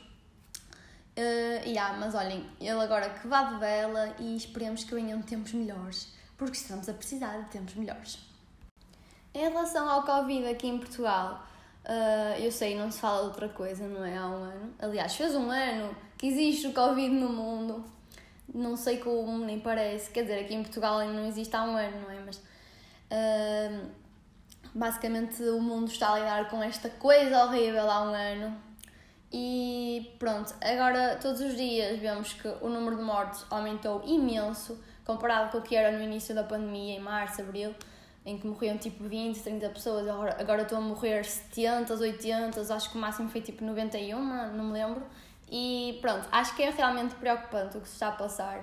Uh, 1.17 1.67
yeah, 1.67 1.99
mas 1.99 2.15
olhem, 2.15 2.49
ele 2.61 2.81
agora 2.81 3.11
que 3.11 3.27
vá 3.27 3.43
de 3.45 3.59
vela 3.59 4.15
e 4.19 4.37
esperemos 4.37 4.85
que 4.85 4.95
venham 4.95 5.21
tempos 5.23 5.53
melhores, 5.53 6.13
porque 6.39 6.57
estamos 6.57 6.89
a 6.89 6.95
precisar 6.95 7.37
de 7.39 7.51
tempos 7.51 7.75
melhores. 7.75 8.19
Em 9.35 9.49
relação 9.49 9.89
ao 9.89 10.03
Covid 10.05 10.47
aqui 10.47 10.69
em 10.69 10.79
Portugal, 10.79 11.47
uh, 11.85 12.39
eu 12.39 12.51
sei, 12.51 12.77
não 12.77 12.91
se 12.91 13.01
fala 13.01 13.23
outra 13.23 13.49
coisa, 13.49 13.87
não 13.87 14.05
é? 14.05 14.17
Há 14.17 14.27
um 14.27 14.43
ano. 14.43 14.75
Aliás, 14.79 15.15
fez 15.15 15.35
um 15.35 15.51
ano 15.51 15.97
que 16.17 16.27
existe 16.27 16.67
o 16.67 16.73
Covid 16.73 17.15
no 17.15 17.29
mundo. 17.29 17.85
Não 18.53 18.77
sei 18.77 18.99
como, 18.99 19.45
nem 19.45 19.61
parece. 19.61 20.11
Quer 20.11 20.23
dizer, 20.23 20.41
aqui 20.41 20.55
em 20.55 20.63
Portugal 20.63 20.99
ainda 20.99 21.15
não 21.15 21.27
existe 21.27 21.55
há 21.55 21.63
um 21.63 21.77
ano, 21.77 22.01
não 22.03 22.11
é? 22.11 22.21
Mas. 22.21 22.37
Uh, 23.13 23.91
basicamente, 24.75 25.43
o 25.43 25.61
mundo 25.61 25.89
está 25.89 26.13
a 26.13 26.19
lidar 26.19 26.49
com 26.49 26.63
esta 26.63 26.89
coisa 26.89 27.45
horrível 27.45 27.91
há 27.91 28.03
um 28.03 28.15
ano 28.15 28.71
e 29.33 30.13
pronto, 30.19 30.53
agora 30.61 31.17
todos 31.23 31.41
os 31.41 31.57
dias 31.57 32.01
vemos 32.01 32.33
que 32.33 32.49
o 32.61 32.69
número 32.69 32.97
de 32.97 33.03
mortes 33.03 33.45
aumentou 33.49 34.03
imenso 34.05 34.83
comparado 35.05 35.53
com 35.53 35.59
o 35.59 35.63
que 35.63 35.77
era 35.77 35.97
no 35.97 36.03
início 36.03 36.35
da 36.35 36.43
pandemia, 36.43 36.97
em 36.97 37.01
março, 37.01 37.41
abril, 37.41 37.75
em 38.25 38.39
que 38.39 38.47
morriam 38.47 38.77
tipo 38.77 39.05
20, 39.05 39.41
30 39.41 39.69
pessoas, 39.71 40.07
agora, 40.07 40.37
agora 40.39 40.63
estão 40.63 40.79
a 40.79 40.81
morrer 40.81 41.25
70, 41.25 41.95
80, 41.95 42.75
acho 42.75 42.91
que 42.91 42.99
o 42.99 43.01
máximo 43.01 43.29
foi 43.29 43.41
tipo 43.41 43.65
91, 43.65 44.19
não 44.55 44.65
me 44.65 44.73
lembro. 44.73 45.03
E 45.51 45.99
pronto, 46.01 46.29
acho 46.31 46.55
que 46.55 46.63
é 46.63 46.71
realmente 46.71 47.15
preocupante 47.17 47.77
o 47.77 47.81
que 47.81 47.89
se 47.89 47.95
está 47.95 48.09
a 48.09 48.13
passar. 48.13 48.63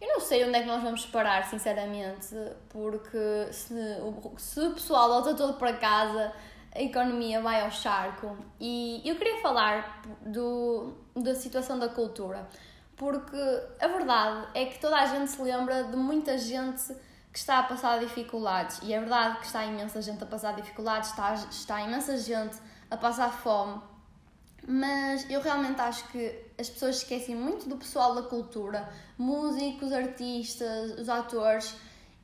Eu 0.00 0.08
não 0.08 0.20
sei 0.20 0.44
onde 0.44 0.56
é 0.56 0.62
que 0.62 0.66
nós 0.66 0.82
vamos 0.82 1.06
parar, 1.06 1.44
sinceramente, 1.44 2.34
porque 2.68 3.48
se, 3.52 3.74
se 4.38 4.60
o 4.60 4.74
pessoal 4.74 5.08
volta 5.08 5.34
todo 5.34 5.54
para 5.54 5.74
casa, 5.74 6.32
a 6.74 6.82
economia 6.82 7.40
vai 7.40 7.60
ao 7.62 7.70
charco. 7.70 8.36
E 8.60 9.00
eu 9.04 9.16
queria 9.16 9.40
falar 9.40 10.02
do, 10.26 10.92
da 11.14 11.34
situação 11.34 11.78
da 11.78 11.88
cultura, 11.88 12.46
porque 12.96 13.36
a 13.80 13.86
verdade 13.86 14.48
é 14.54 14.66
que 14.66 14.80
toda 14.80 14.96
a 14.96 15.06
gente 15.06 15.30
se 15.30 15.40
lembra 15.40 15.84
de 15.84 15.96
muita 15.96 16.36
gente 16.36 16.94
que 17.34 17.40
está 17.40 17.58
a 17.58 17.62
passar 17.64 17.98
dificuldades, 17.98 18.78
e 18.80 18.94
é 18.94 19.00
verdade 19.00 19.40
que 19.40 19.46
está 19.46 19.64
imensa 19.64 20.00
gente 20.00 20.22
a 20.22 20.26
passar 20.26 20.54
dificuldades, 20.54 21.10
está, 21.10 21.34
está 21.34 21.80
imensa 21.80 22.16
gente 22.16 22.56
a 22.88 22.96
passar 22.96 23.28
fome, 23.32 23.82
mas 24.64 25.28
eu 25.28 25.40
realmente 25.40 25.80
acho 25.80 26.06
que 26.10 26.32
as 26.56 26.70
pessoas 26.70 26.98
esquecem 26.98 27.34
muito 27.34 27.68
do 27.68 27.76
pessoal 27.76 28.14
da 28.14 28.22
cultura, 28.22 28.88
músicos, 29.18 29.92
artistas, 29.92 30.92
os 30.96 31.08
atores, 31.08 31.74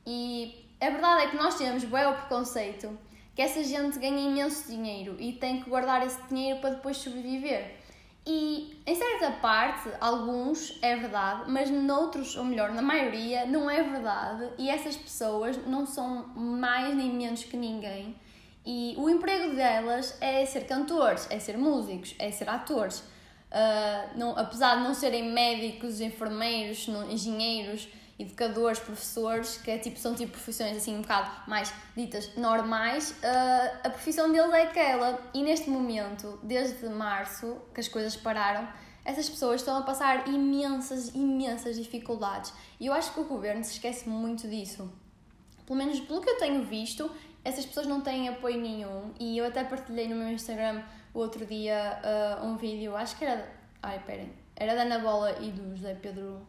e 0.07 0.65
a 0.79 0.89
verdade 0.89 1.23
é 1.25 1.27
que 1.27 1.35
nós 1.35 1.55
temos 1.55 1.83
bem 1.83 2.13
preconceito 2.13 2.97
que 3.35 3.41
essa 3.41 3.61
gente 3.65 3.99
ganha 3.99 4.17
imenso 4.17 4.69
dinheiro 4.69 5.17
e 5.19 5.33
tem 5.33 5.61
que 5.61 5.69
guardar 5.69 6.07
esse 6.07 6.21
dinheiro 6.29 6.61
para 6.61 6.69
depois 6.69 6.95
sobreviver. 6.95 7.80
E 8.25 8.79
em 8.85 8.95
certa 8.95 9.31
parte, 9.39 9.89
alguns 9.99 10.77
é 10.81 10.95
verdade, 10.95 11.49
mas 11.49 11.71
noutros, 11.71 12.35
ou 12.35 12.43
melhor, 12.43 12.71
na 12.71 12.81
maioria, 12.81 13.45
não 13.45 13.69
é 13.69 13.81
verdade. 13.81 14.47
E 14.59 14.69
essas 14.69 14.95
pessoas 14.95 15.57
não 15.65 15.87
são 15.87 16.27
mais 16.35 16.95
nem 16.95 17.11
menos 17.11 17.43
que 17.43 17.57
ninguém. 17.57 18.15
E 18.63 18.93
o 18.97 19.09
emprego 19.09 19.55
delas 19.55 20.15
é 20.21 20.45
ser 20.45 20.67
cantores, 20.67 21.27
é 21.31 21.39
ser 21.39 21.57
músicos, 21.57 22.15
é 22.19 22.29
ser 22.29 22.47
atores. 22.47 22.99
Uh, 22.99 24.17
não, 24.17 24.37
apesar 24.37 24.77
de 24.77 24.83
não 24.83 24.93
serem 24.93 25.31
médicos, 25.31 25.99
enfermeiros, 25.99 26.87
não, 26.87 27.09
engenheiros, 27.09 27.87
educadores, 28.21 28.79
professores, 28.79 29.57
que 29.57 29.71
é, 29.71 29.77
tipo, 29.77 29.97
são 29.99 30.15
tipo 30.15 30.31
profissões 30.31 30.77
assim 30.77 30.97
um 30.97 31.01
bocado 31.01 31.29
mais 31.47 31.73
ditas 31.95 32.35
normais, 32.35 33.11
uh, 33.11 33.79
a 33.83 33.89
profissão 33.89 34.31
deles 34.31 34.53
é 34.53 34.63
aquela. 34.63 35.19
E 35.33 35.43
neste 35.43 35.69
momento, 35.69 36.39
desde 36.43 36.87
março, 36.89 37.57
que 37.73 37.79
as 37.79 37.87
coisas 37.87 38.15
pararam, 38.15 38.67
essas 39.03 39.29
pessoas 39.29 39.61
estão 39.61 39.77
a 39.77 39.81
passar 39.81 40.27
imensas, 40.27 41.13
imensas 41.15 41.75
dificuldades. 41.75 42.53
E 42.79 42.85
eu 42.85 42.93
acho 42.93 43.13
que 43.13 43.19
o 43.19 43.23
governo 43.23 43.63
se 43.63 43.73
esquece 43.73 44.07
muito 44.07 44.47
disso. 44.47 44.91
Pelo 45.65 45.77
menos 45.77 45.99
pelo 45.99 46.21
que 46.21 46.29
eu 46.29 46.37
tenho 46.37 46.63
visto, 46.63 47.09
essas 47.43 47.65
pessoas 47.65 47.87
não 47.87 48.01
têm 48.01 48.29
apoio 48.29 48.59
nenhum. 48.59 49.11
E 49.19 49.37
eu 49.37 49.47
até 49.47 49.63
partilhei 49.63 50.07
no 50.07 50.15
meu 50.15 50.29
Instagram 50.29 50.83
o 51.13 51.19
outro 51.19 51.45
dia 51.45 51.99
uh, 52.41 52.45
um 52.45 52.57
vídeo, 52.57 52.95
acho 52.95 53.17
que 53.17 53.25
era. 53.25 53.49
Ai, 53.81 53.97
esperem. 53.97 54.31
Era 54.55 54.75
da 54.75 54.83
Ana 54.83 54.99
Bola 54.99 55.37
e 55.39 55.49
do 55.49 55.75
José 55.75 55.95
Pedro 55.95 56.45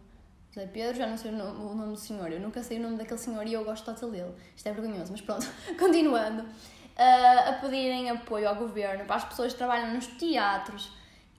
José 0.54 0.66
Pedro, 0.66 0.94
já 0.94 1.06
não 1.06 1.16
sei 1.16 1.30
o 1.30 1.35
nome, 1.35 1.64
o 1.64 1.75
nome, 1.75 1.92
do 1.92 1.99
senhor, 1.99 2.30
eu 2.30 2.38
nunca 2.38 2.62
sei 2.62 2.78
o 2.78 2.82
nome 2.82 2.97
daquele 2.97 3.18
senhor 3.18 3.47
e 3.47 3.54
eu 3.54 3.64
gosto 3.64 3.85
total 3.85 4.11
dele. 4.11 4.35
Isto 4.54 4.68
é 4.68 4.73
vergonhoso, 4.73 5.11
mas 5.11 5.21
pronto, 5.23 5.47
continuando. 5.78 6.42
Uh, 6.42 7.49
a 7.49 7.52
pedirem 7.54 8.11
apoio 8.11 8.47
ao 8.47 8.54
governo 8.54 9.06
para 9.06 9.16
as 9.16 9.25
pessoas 9.25 9.52
que 9.52 9.59
trabalham 9.59 9.94
nos 9.94 10.06
teatros 10.06 10.92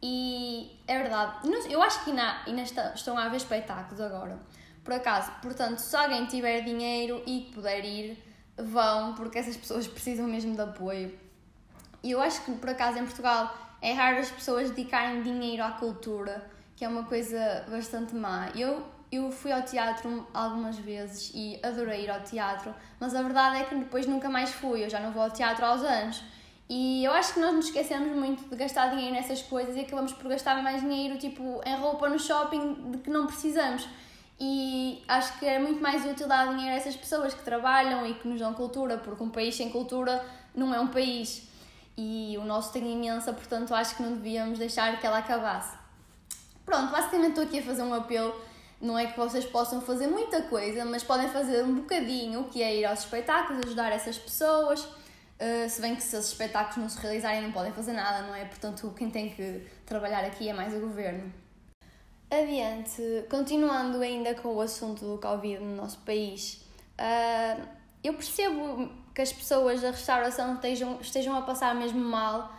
e 0.05 0.70
é 0.86 0.98
verdade, 0.98 1.48
eu 1.70 1.82
acho 1.82 2.03
que 2.03 2.10
ainda, 2.10 2.41
ainda 2.46 2.63
estão 2.63 3.17
a 3.17 3.24
haver 3.24 3.38
espetáculos 3.38 4.01
agora, 4.01 4.38
por 4.84 4.93
acaso. 4.93 5.32
Portanto, 5.41 5.77
se 5.77 5.96
alguém 5.96 6.25
tiver 6.25 6.62
dinheiro 6.62 7.24
e 7.25 7.51
puder 7.53 7.86
ir, 7.86 8.22
vão, 8.58 9.13
porque 9.13 9.38
essas 9.38 9.55
pessoas 9.55 9.88
precisam 9.88 10.27
mesmo 10.27 10.55
de 10.55 10.62
apoio. 10.62 11.17
E 12.03 12.12
eu 12.12 12.20
acho 12.20 12.43
que, 12.43 12.51
por 12.51 12.70
acaso, 12.70 12.98
em 12.98 13.05
Portugal 13.05 13.55
é 13.82 13.93
raro 13.93 14.17
as 14.17 14.29
pessoas 14.29 14.72
dedicarem 14.72 15.22
dinheiro 15.22 15.63
à 15.63 15.72
cultura, 15.72 16.51
que 16.75 16.84
é 16.84 16.88
uma 16.89 17.05
coisa 17.05 17.63
bastante 17.70 18.13
má. 18.13 18.50
Eu 18.55 18.86
eu 19.15 19.32
fui 19.32 19.51
ao 19.51 19.62
teatro 19.62 20.27
algumas 20.34 20.77
vezes 20.77 21.32
e 21.36 21.60
adorei 21.62 22.05
ir 22.05 22.10
ao 22.10 22.22
teatro, 22.22 22.74
mas 23.00 23.13
a 23.13 23.22
verdade 23.22 23.62
é 23.62 23.63
que 23.63 23.75
depois 23.75 24.08
nunca 24.08 24.29
mais 24.29 24.50
fui, 24.51 24.84
eu 24.84 24.89
já 24.89 25.00
não 25.00 25.12
vou 25.12 25.24
ao 25.24 25.29
teatro 25.29 25.65
uns 25.65 25.84
anos. 25.84 26.24
E 26.70 27.03
eu 27.03 27.12
acho 27.12 27.34
que 27.34 27.39
nós 27.39 27.53
nos 27.53 27.65
esquecemos 27.65 28.15
muito 28.15 28.50
de 28.50 28.55
gastar 28.55 28.88
dinheiro 28.88 29.13
nessas 29.13 29.41
coisas 29.41 29.75
e 29.75 29.82
acabamos 29.82 30.13
por 30.13 30.29
gastar 30.29 30.62
mais 30.63 30.82
dinheiro 30.82 31.17
tipo 31.17 31.62
em 31.65 31.75
roupa 31.75 32.10
no 32.10 32.17
shopping 32.17 32.91
de 32.91 32.98
que 33.00 33.10
não 33.10 33.27
precisamos. 33.27 33.88
E 34.39 35.03
acho 35.08 35.38
que 35.38 35.46
é 35.46 35.60
muito 35.60 35.82
mais 35.82 36.05
útil 36.05 36.27
dar 36.27 36.48
dinheiro 36.48 36.74
a 36.74 36.77
essas 36.77 36.96
pessoas 36.96 37.34
que 37.34 37.43
trabalham 37.43 38.08
e 38.08 38.15
que 38.15 38.27
nos 38.27 38.39
dão 38.39 38.53
cultura, 38.53 38.98
porque 38.98 39.22
um 39.24 39.29
país 39.29 39.55
sem 39.55 39.70
cultura 39.70 40.25
não 40.55 40.74
é 40.74 40.79
um 40.79 40.88
país. 40.88 41.48
E 41.96 42.36
o 42.39 42.43
nosso 42.43 42.74
tem 42.74 42.91
imensa, 42.91 43.32
portanto 43.32 43.75
acho 43.75 43.96
que 43.96 44.01
não 44.01 44.13
devíamos 44.13 44.58
deixar 44.58 45.00
que 45.00 45.05
ela 45.05 45.20
acabasse. 45.20 45.77
Pronto, 46.65 46.91
basicamente 46.91 47.29
estou 47.29 47.43
aqui 47.43 47.60
a 47.60 47.63
fazer 47.63 47.84
um 47.84 47.93
apelo 47.93 48.34
não 48.84 49.00
é 49.00 49.08
que 49.08 49.18
vocês 49.18 49.46
possam 49.46 49.80
fazer 49.80 50.08
muita 50.08 50.42
coisa, 50.42 50.84
mas 50.84 51.02
podem 51.04 51.30
fazer 51.30 51.63
um 51.63 51.75
bocadinho, 51.75 52.44
que 52.50 52.62
é 52.62 52.75
ir 52.75 52.86
aos 52.86 53.00
espetáculos, 53.00 53.66
ajudar 53.66 53.94
essas 53.94 54.18
pessoas. 54.18 54.84
Uh, 54.84 55.68
se 55.70 55.82
bem 55.82 55.96
que 55.96 56.04
se 56.04 56.16
os 56.18 56.28
espetáculos 56.28 56.78
não 56.78 56.90
se 56.90 57.00
realizarem 57.00 57.42
não 57.42 57.52
podem 57.54 57.72
fazer 57.72 57.94
nada, 57.94 58.28
não 58.28 58.36
é? 58.36 58.44
Portanto, 58.44 58.94
quem 58.96 59.10
tem 59.10 59.30
que 59.30 59.66
trabalhar 59.86 60.25
aqui 60.25 60.50
é 60.50 60.54
mais 60.54 60.74
o 60.74 60.82
governo. 60.82 61.34
Adiante, 62.30 63.25
continuando 63.30 64.02
ainda 64.02 64.36
com 64.36 64.50
o 64.50 64.60
assunto 64.60 65.06
do 65.06 65.18
Covid 65.18 65.63
no 65.63 65.75
nosso 65.78 66.00
país, 66.00 66.66
uh, 67.00 67.66
eu 68.04 68.13
percebo 68.16 68.92
que 69.16 69.22
as 69.22 69.32
pessoas 69.32 69.82
da 69.82 69.92
restauração 69.92 70.56
estejam, 70.56 71.00
estejam 71.00 71.38
a 71.38 71.42
passar 71.44 71.74
mesmo 71.74 72.04
mal 72.04 72.52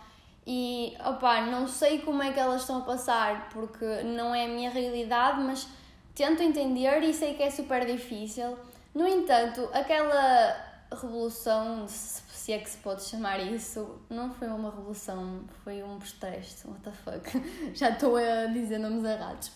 e, 0.47 0.97
opá, 1.05 1.41
não 1.41 1.67
sei 1.67 1.99
como 1.99 2.23
é 2.23 2.31
que 2.31 2.39
elas 2.39 2.61
estão 2.61 2.79
a 2.79 2.81
passar, 2.81 3.49
porque 3.49 3.85
não 4.03 4.33
é 4.33 4.45
a 4.45 4.47
minha 4.47 4.71
realidade, 4.71 5.41
mas 5.41 5.67
tento 6.15 6.41
entender 6.41 7.03
e 7.03 7.13
sei 7.13 7.35
que 7.35 7.43
é 7.43 7.51
super 7.51 7.85
difícil. 7.85 8.57
No 8.93 9.05
entanto, 9.05 9.69
aquela 9.73 10.55
revolução, 10.89 11.85
se 11.87 12.53
é 12.53 12.59
que 12.59 12.69
se 12.69 12.77
pode 12.77 13.03
chamar 13.03 13.39
isso, 13.39 13.99
não 14.09 14.33
foi 14.33 14.47
uma 14.47 14.69
revolução, 14.69 15.43
foi 15.63 15.83
um 15.83 15.99
protesto. 15.99 16.69
What 16.69 16.81
the 16.81 16.91
fuck? 16.91 17.29
Já 17.75 17.89
estou 17.89 18.15
a 18.15 18.45
dizer 18.45 18.79
nomes 18.79 19.03
errados. 19.03 19.49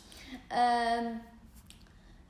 Uh, 0.51 1.19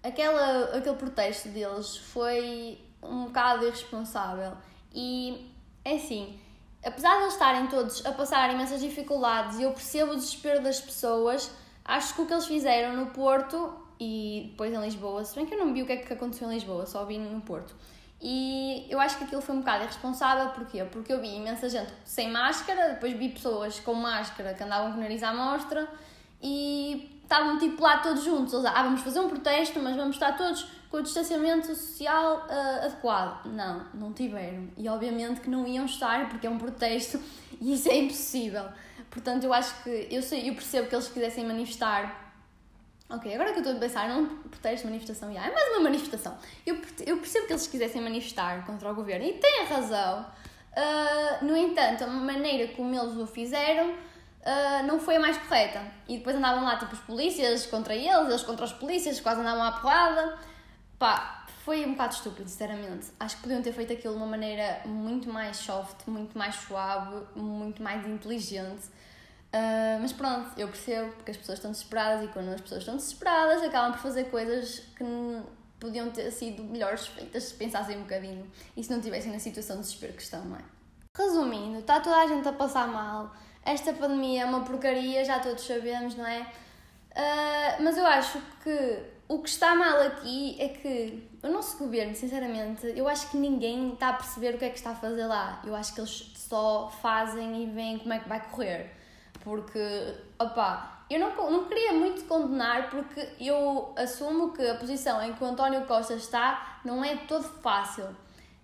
aquela, 0.03 0.77
aquele 0.77 0.95
protesto 0.95 1.49
deles 1.49 1.97
foi 1.97 2.79
um 3.01 3.25
bocado 3.25 3.65
irresponsável 3.65 4.53
e 4.93 5.51
é 5.83 5.95
assim. 5.95 6.39
Apesar 6.85 7.17
de 7.17 7.23
eles 7.23 7.33
estarem 7.33 7.67
todos 7.67 8.05
a 8.05 8.11
passar 8.13 8.53
imensas 8.53 8.79
dificuldades 8.79 9.59
e 9.59 9.63
eu 9.63 9.71
percebo 9.71 10.13
o 10.13 10.15
desespero 10.15 10.63
das 10.63 10.79
pessoas, 10.79 11.51
acho 11.83 12.13
que 12.13 12.21
o 12.21 12.25
que 12.25 12.31
eles 12.31 12.45
fizeram 12.45 12.95
no 12.95 13.07
Porto 13.07 13.88
e 13.99 14.47
depois 14.51 14.73
em 14.73 14.79
Lisboa, 14.79 15.25
se 15.25 15.35
bem 15.35 15.45
que 15.45 15.53
eu 15.53 15.59
não 15.59 15.73
vi 15.73 15.83
o 15.83 15.85
que 15.85 15.91
é 15.91 15.97
que 15.97 16.13
aconteceu 16.13 16.49
em 16.49 16.53
Lisboa, 16.53 16.85
só 16.85 17.03
vi 17.05 17.17
no 17.17 17.41
Porto. 17.41 17.75
E 18.21 18.85
eu 18.89 18.99
acho 18.99 19.17
que 19.17 19.23
aquilo 19.23 19.41
foi 19.41 19.55
um 19.55 19.59
bocado 19.59 19.83
irresponsável, 19.83 20.49
porquê? 20.49 20.83
Porque 20.85 21.11
eu 21.11 21.21
vi 21.21 21.35
imensa 21.35 21.69
gente 21.69 21.91
sem 22.03 22.29
máscara, 22.29 22.93
depois 22.93 23.13
vi 23.13 23.29
pessoas 23.29 23.79
com 23.79 23.93
máscara 23.93 24.53
que 24.53 24.63
andavam 24.63 24.91
com 24.91 24.97
o 24.97 25.01
nariz 25.01 25.23
à 25.23 25.33
mostra 25.33 25.87
e 26.41 27.19
estavam 27.23 27.57
tipo 27.57 27.81
lá 27.81 27.99
todos 27.99 28.23
juntos. 28.23 28.53
Eles, 28.53 28.65
ah, 28.65 28.83
vamos 28.83 29.01
fazer 29.01 29.19
um 29.19 29.29
protesto, 29.29 29.79
mas 29.79 29.95
vamos 29.95 30.15
estar 30.15 30.35
todos 30.35 30.67
com 30.89 30.97
o 30.97 31.01
distanciamento 31.01 31.67
social 31.67 32.47
uh, 32.49 32.85
adequado. 32.85 33.45
Não, 33.45 33.85
não 33.93 34.11
tiveram. 34.11 34.67
E 34.77 34.89
obviamente 34.89 35.39
que 35.39 35.49
não 35.49 35.65
iam 35.65 35.85
estar 35.85 36.27
porque 36.27 36.45
é 36.45 36.49
um 36.49 36.57
protesto 36.57 37.21
e 37.61 37.73
isso 37.73 37.89
é 37.89 37.97
impossível. 37.99 38.65
Portanto, 39.09 39.45
eu 39.45 39.53
acho 39.53 39.81
que 39.81 40.07
eu 40.11 40.21
sei, 40.21 40.49
eu 40.49 40.53
percebo 40.53 40.89
que 40.89 40.95
eles 40.95 41.07
quisessem 41.07 41.45
manifestar 41.45 42.28
Ok, 43.09 43.33
agora 43.33 43.51
que 43.51 43.57
eu 43.57 43.63
estou 43.63 43.75
a 43.75 43.79
pensar, 43.79 44.07
não 44.07 44.27
protesto 44.27 44.85
manifestação, 44.85 45.33
já, 45.33 45.43
é 45.43 45.51
mais 45.51 45.69
uma 45.69 45.79
manifestação. 45.79 46.37
Eu, 46.63 46.75
eu 47.07 47.17
percebo 47.17 47.47
que 47.47 47.53
eles 47.53 47.65
quisessem 47.65 47.99
manifestar 48.01 48.63
contra 48.67 48.91
o 48.91 48.93
governo 48.93 49.25
e 49.25 49.33
têm 49.33 49.65
razão. 49.65 50.25
Uh, 50.77 51.43
no 51.43 51.57
entanto, 51.57 52.03
a 52.03 52.07
maneira 52.07 52.71
como 52.73 52.93
eles 52.93 53.17
o 53.17 53.25
fizeram 53.25 53.89
uh, 53.89 54.85
não 54.85 54.99
foi 54.99 55.15
a 55.15 55.19
mais 55.19 55.37
correta. 55.39 55.81
E 56.07 56.19
depois 56.19 56.35
andavam 56.35 56.63
lá, 56.63 56.77
tipo, 56.77 56.93
os 56.93 56.99
polícias 56.99 57.65
contra 57.65 57.95
eles, 57.95 58.27
eles 58.29 58.43
contra 58.43 58.63
os 58.63 58.73
polícias, 58.73 59.19
quase 59.19 59.41
andavam 59.41 59.63
à 59.63 59.71
porrada. 59.71 60.37
Pá, 60.99 61.47
foi 61.65 61.83
um 61.87 61.93
bocado 61.93 62.13
estúpido, 62.13 62.47
sinceramente. 62.47 63.07
Acho 63.19 63.37
que 63.37 63.41
podiam 63.41 63.61
ter 63.63 63.73
feito 63.73 63.91
aquilo 63.91 64.13
de 64.13 64.19
uma 64.19 64.27
maneira 64.27 64.81
muito 64.85 65.29
mais 65.29 65.57
soft, 65.57 66.05
muito 66.05 66.37
mais 66.37 66.53
suave, 66.53 67.25
muito 67.35 67.81
mais 67.81 68.05
inteligente. 68.05 68.87
Uh, 69.51 69.99
mas 69.99 70.13
pronto, 70.13 70.51
eu 70.57 70.67
percebo 70.67 71.11
porque 71.13 71.31
as 71.31 71.37
pessoas 71.37 71.57
estão 71.57 71.71
desesperadas 71.71 72.23
e 72.23 72.27
quando 72.27 72.49
as 72.49 72.61
pessoas 72.61 72.81
estão 72.81 72.95
desesperadas 72.95 73.63
acabam 73.63 73.91
por 73.93 73.99
fazer 73.99 74.25
coisas 74.25 74.79
que 74.95 75.03
podiam 75.79 76.11
ter 76.11 76.29
sido 76.29 76.63
melhores 76.63 77.07
feitas 77.07 77.45
se 77.45 77.53
pensassem 77.55 77.97
um 77.97 78.01
bocadinho 78.01 78.45
e 78.77 78.83
se 78.83 78.91
não 78.91 78.99
estivessem 78.99 79.31
na 79.31 79.39
situação 79.39 79.77
de 79.77 79.83
desespero 79.83 80.13
que 80.13 80.21
estão, 80.21 80.45
não 80.45 80.57
é? 80.57 80.61
Resumindo, 81.17 81.79
está 81.79 81.99
toda 81.99 82.17
a 82.17 82.27
gente 82.27 82.47
a 82.47 82.53
passar 82.53 82.87
mal, 82.87 83.33
esta 83.65 83.91
pandemia 83.93 84.43
é 84.43 84.45
uma 84.45 84.61
porcaria, 84.61 85.25
já 85.25 85.39
todos 85.39 85.65
sabemos, 85.65 86.15
não 86.15 86.27
é? 86.27 86.41
Uh, 86.41 87.83
mas 87.83 87.97
eu 87.97 88.05
acho 88.05 88.39
que 88.63 89.03
o 89.27 89.39
que 89.39 89.49
está 89.49 89.75
mal 89.75 89.99
aqui 90.01 90.55
é 90.59 90.69
que 90.69 91.27
o 91.43 91.47
nosso 91.49 91.77
governo, 91.77 92.15
sinceramente, 92.15 92.85
eu 92.95 93.07
acho 93.07 93.29
que 93.29 93.37
ninguém 93.37 93.93
está 93.93 94.09
a 94.09 94.13
perceber 94.13 94.55
o 94.55 94.57
que 94.57 94.65
é 94.65 94.69
que 94.69 94.77
está 94.77 94.91
a 94.91 94.95
fazer 94.95 95.25
lá. 95.25 95.61
Eu 95.65 95.75
acho 95.75 95.93
que 95.93 96.01
eles 96.01 96.31
só 96.35 96.89
fazem 97.01 97.63
e 97.63 97.65
veem 97.67 97.99
como 97.99 98.13
é 98.13 98.19
que 98.19 98.27
vai 98.27 98.41
correr. 98.49 98.98
Porque, 99.49 100.13
opá, 100.37 101.01
eu 101.09 101.19
não, 101.19 101.51
não 101.51 101.65
queria 101.65 101.91
muito 101.91 102.23
condenar 102.25 102.91
porque 102.91 103.27
eu 103.39 103.95
assumo 103.97 104.53
que 104.53 104.61
a 104.61 104.75
posição 104.75 105.19
em 105.23 105.33
que 105.33 105.43
o 105.43 105.47
António 105.47 105.85
Costa 105.85 106.13
está 106.13 106.79
não 106.85 107.03
é 107.03 107.15
todo 107.15 107.43
fácil. 107.43 108.15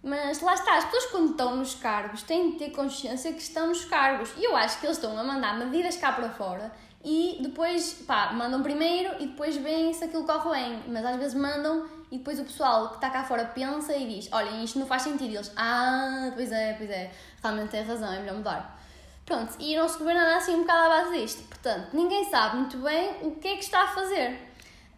Mas 0.03 0.39
lá 0.41 0.53
está, 0.53 0.77
as 0.77 0.85
pessoas 0.85 1.05
quando 1.07 1.31
estão 1.31 1.55
nos 1.55 1.73
cargos 1.73 2.21
têm 2.21 2.51
de 2.51 2.57
ter 2.59 2.69
consciência 2.69 3.33
que 3.33 3.41
estão 3.41 3.65
nos 3.65 3.83
cargos. 3.85 4.31
E 4.37 4.43
eu 4.43 4.55
acho 4.55 4.79
que 4.79 4.85
eles 4.85 4.97
estão 4.97 5.17
a 5.17 5.23
mandar 5.23 5.57
medidas 5.57 5.97
cá 5.97 6.11
para 6.11 6.29
fora 6.29 6.71
e 7.03 7.39
depois, 7.41 8.03
pá, 8.05 8.31
mandam 8.31 8.61
primeiro 8.61 9.15
e 9.19 9.25
depois 9.25 9.57
veem 9.57 9.91
se 9.91 10.03
aquilo 10.03 10.23
corre 10.23 10.51
bem. 10.51 10.83
Mas 10.87 11.03
às 11.03 11.15
vezes 11.15 11.33
mandam 11.33 11.89
e 12.11 12.19
depois 12.19 12.39
o 12.39 12.43
pessoal 12.43 12.89
que 12.89 12.95
está 12.97 13.09
cá 13.09 13.23
fora 13.23 13.45
pensa 13.45 13.95
e 13.95 14.05
diz: 14.07 14.29
Olha, 14.31 14.51
isto 14.63 14.77
não 14.77 14.85
faz 14.85 15.01
sentido. 15.01 15.31
E 15.31 15.35
eles, 15.35 15.51
ah, 15.57 16.31
pois 16.35 16.51
é, 16.51 16.73
pois 16.73 16.91
é, 16.91 17.11
realmente 17.41 17.71
tem 17.71 17.83
razão, 17.83 18.13
é 18.13 18.19
melhor 18.19 18.35
mudar. 18.35 18.84
Pronto, 19.25 19.55
e 19.60 19.75
o 19.75 19.82
nosso 19.82 19.98
governo 19.98 20.22
anda 20.22 20.38
assim 20.38 20.53
um 20.53 20.62
bocado 20.62 20.84
à 20.84 20.89
base 20.89 21.20
disto. 21.20 21.44
Portanto, 21.48 21.89
ninguém 21.94 22.29
sabe 22.29 22.58
muito 22.58 22.77
bem 22.77 23.10
o 23.24 23.32
que 23.32 23.48
é 23.48 23.55
que 23.55 23.63
está 23.63 23.82
a 23.82 23.88
fazer. 23.88 24.39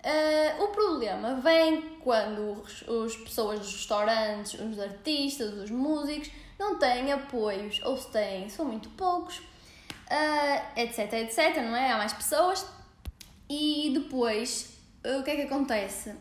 Uh, 0.04 0.64
o 0.64 0.68
problema 0.68 1.36
vem 1.36 1.98
quando 2.02 2.62
as 3.06 3.16
pessoas 3.16 3.60
dos 3.60 3.74
restaurantes, 3.74 4.60
os 4.60 4.78
artistas, 4.78 5.54
os 5.54 5.72
músicos 5.72 6.30
não 6.60 6.78
têm 6.78 7.12
apoios, 7.14 7.82
ou 7.84 7.98
se 7.98 8.12
têm, 8.12 8.50
são 8.50 8.66
muito 8.66 8.90
poucos, 8.90 9.38
uh, 9.38 10.80
etc, 10.80 11.14
etc, 11.14 11.58
não 11.64 11.76
é? 11.76 11.92
Há 11.92 11.98
mais 11.98 12.12
pessoas. 12.12 12.66
E 13.50 13.92
depois, 13.94 14.78
uh, 15.06 15.20
o 15.20 15.24
que 15.24 15.32
é 15.32 15.36
que 15.38 15.42
acontece? 15.44 16.14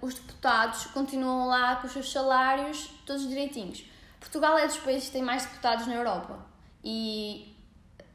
os 0.00 0.14
deputados 0.14 0.86
continuam 0.86 1.48
lá 1.48 1.76
com 1.76 1.86
os 1.86 1.92
seus 1.92 2.10
salários 2.10 2.88
todos 3.04 3.28
direitinhos. 3.28 3.84
Portugal 4.18 4.56
é 4.56 4.66
dos 4.66 4.78
países 4.78 5.08
que 5.08 5.12
tem 5.12 5.22
mais 5.22 5.44
deputados 5.44 5.86
na 5.86 5.96
Europa 5.96 6.47
e 6.82 7.54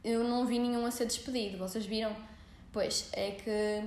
eu 0.03 0.23
não 0.23 0.45
vi 0.45 0.59
nenhum 0.59 0.85
a 0.85 0.91
ser 0.91 1.05
despedido. 1.05 1.57
Vocês 1.57 1.85
viram? 1.85 2.15
Pois, 2.71 3.09
é 3.13 3.31
que 3.31 3.83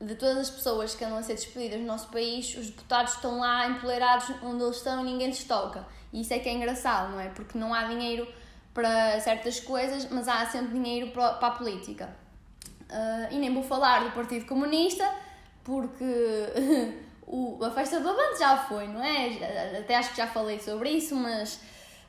de 0.00 0.14
todas 0.14 0.38
as 0.38 0.50
pessoas 0.50 0.94
que 0.94 1.04
andam 1.04 1.18
a 1.18 1.22
ser 1.22 1.34
despedidas 1.34 1.80
no 1.80 1.86
nosso 1.86 2.08
país, 2.08 2.56
os 2.56 2.68
deputados 2.68 3.14
estão 3.14 3.40
lá 3.40 3.68
empoleirados 3.68 4.30
onde 4.42 4.62
eles 4.62 4.76
estão 4.76 5.00
e 5.00 5.04
ninguém 5.04 5.28
lhes 5.28 5.42
toca. 5.44 5.84
E 6.12 6.20
isso 6.20 6.32
é 6.32 6.38
que 6.38 6.48
é 6.48 6.52
engraçado, 6.52 7.10
não 7.10 7.20
é? 7.20 7.28
Porque 7.28 7.58
não 7.58 7.74
há 7.74 7.84
dinheiro 7.84 8.26
para 8.72 9.18
certas 9.20 9.58
coisas, 9.58 10.08
mas 10.10 10.28
há 10.28 10.46
sempre 10.46 10.72
dinheiro 10.74 11.10
para, 11.10 11.30
a 11.30 11.50
política. 11.50 12.14
Uh, 12.82 13.34
e 13.34 13.38
nem 13.38 13.52
vou 13.52 13.62
falar 13.62 14.04
do 14.04 14.12
Partido 14.12 14.46
Comunista, 14.46 15.12
porque 15.64 16.04
o, 17.26 17.58
a 17.62 17.70
festa 17.72 17.98
do 18.00 18.08
Avante 18.08 18.38
já 18.38 18.56
foi, 18.56 18.86
não 18.86 19.02
é? 19.02 19.78
Até 19.80 19.96
acho 19.96 20.10
que 20.10 20.16
já 20.16 20.28
falei 20.28 20.60
sobre 20.60 20.90
isso, 20.90 21.14
mas 21.16 21.60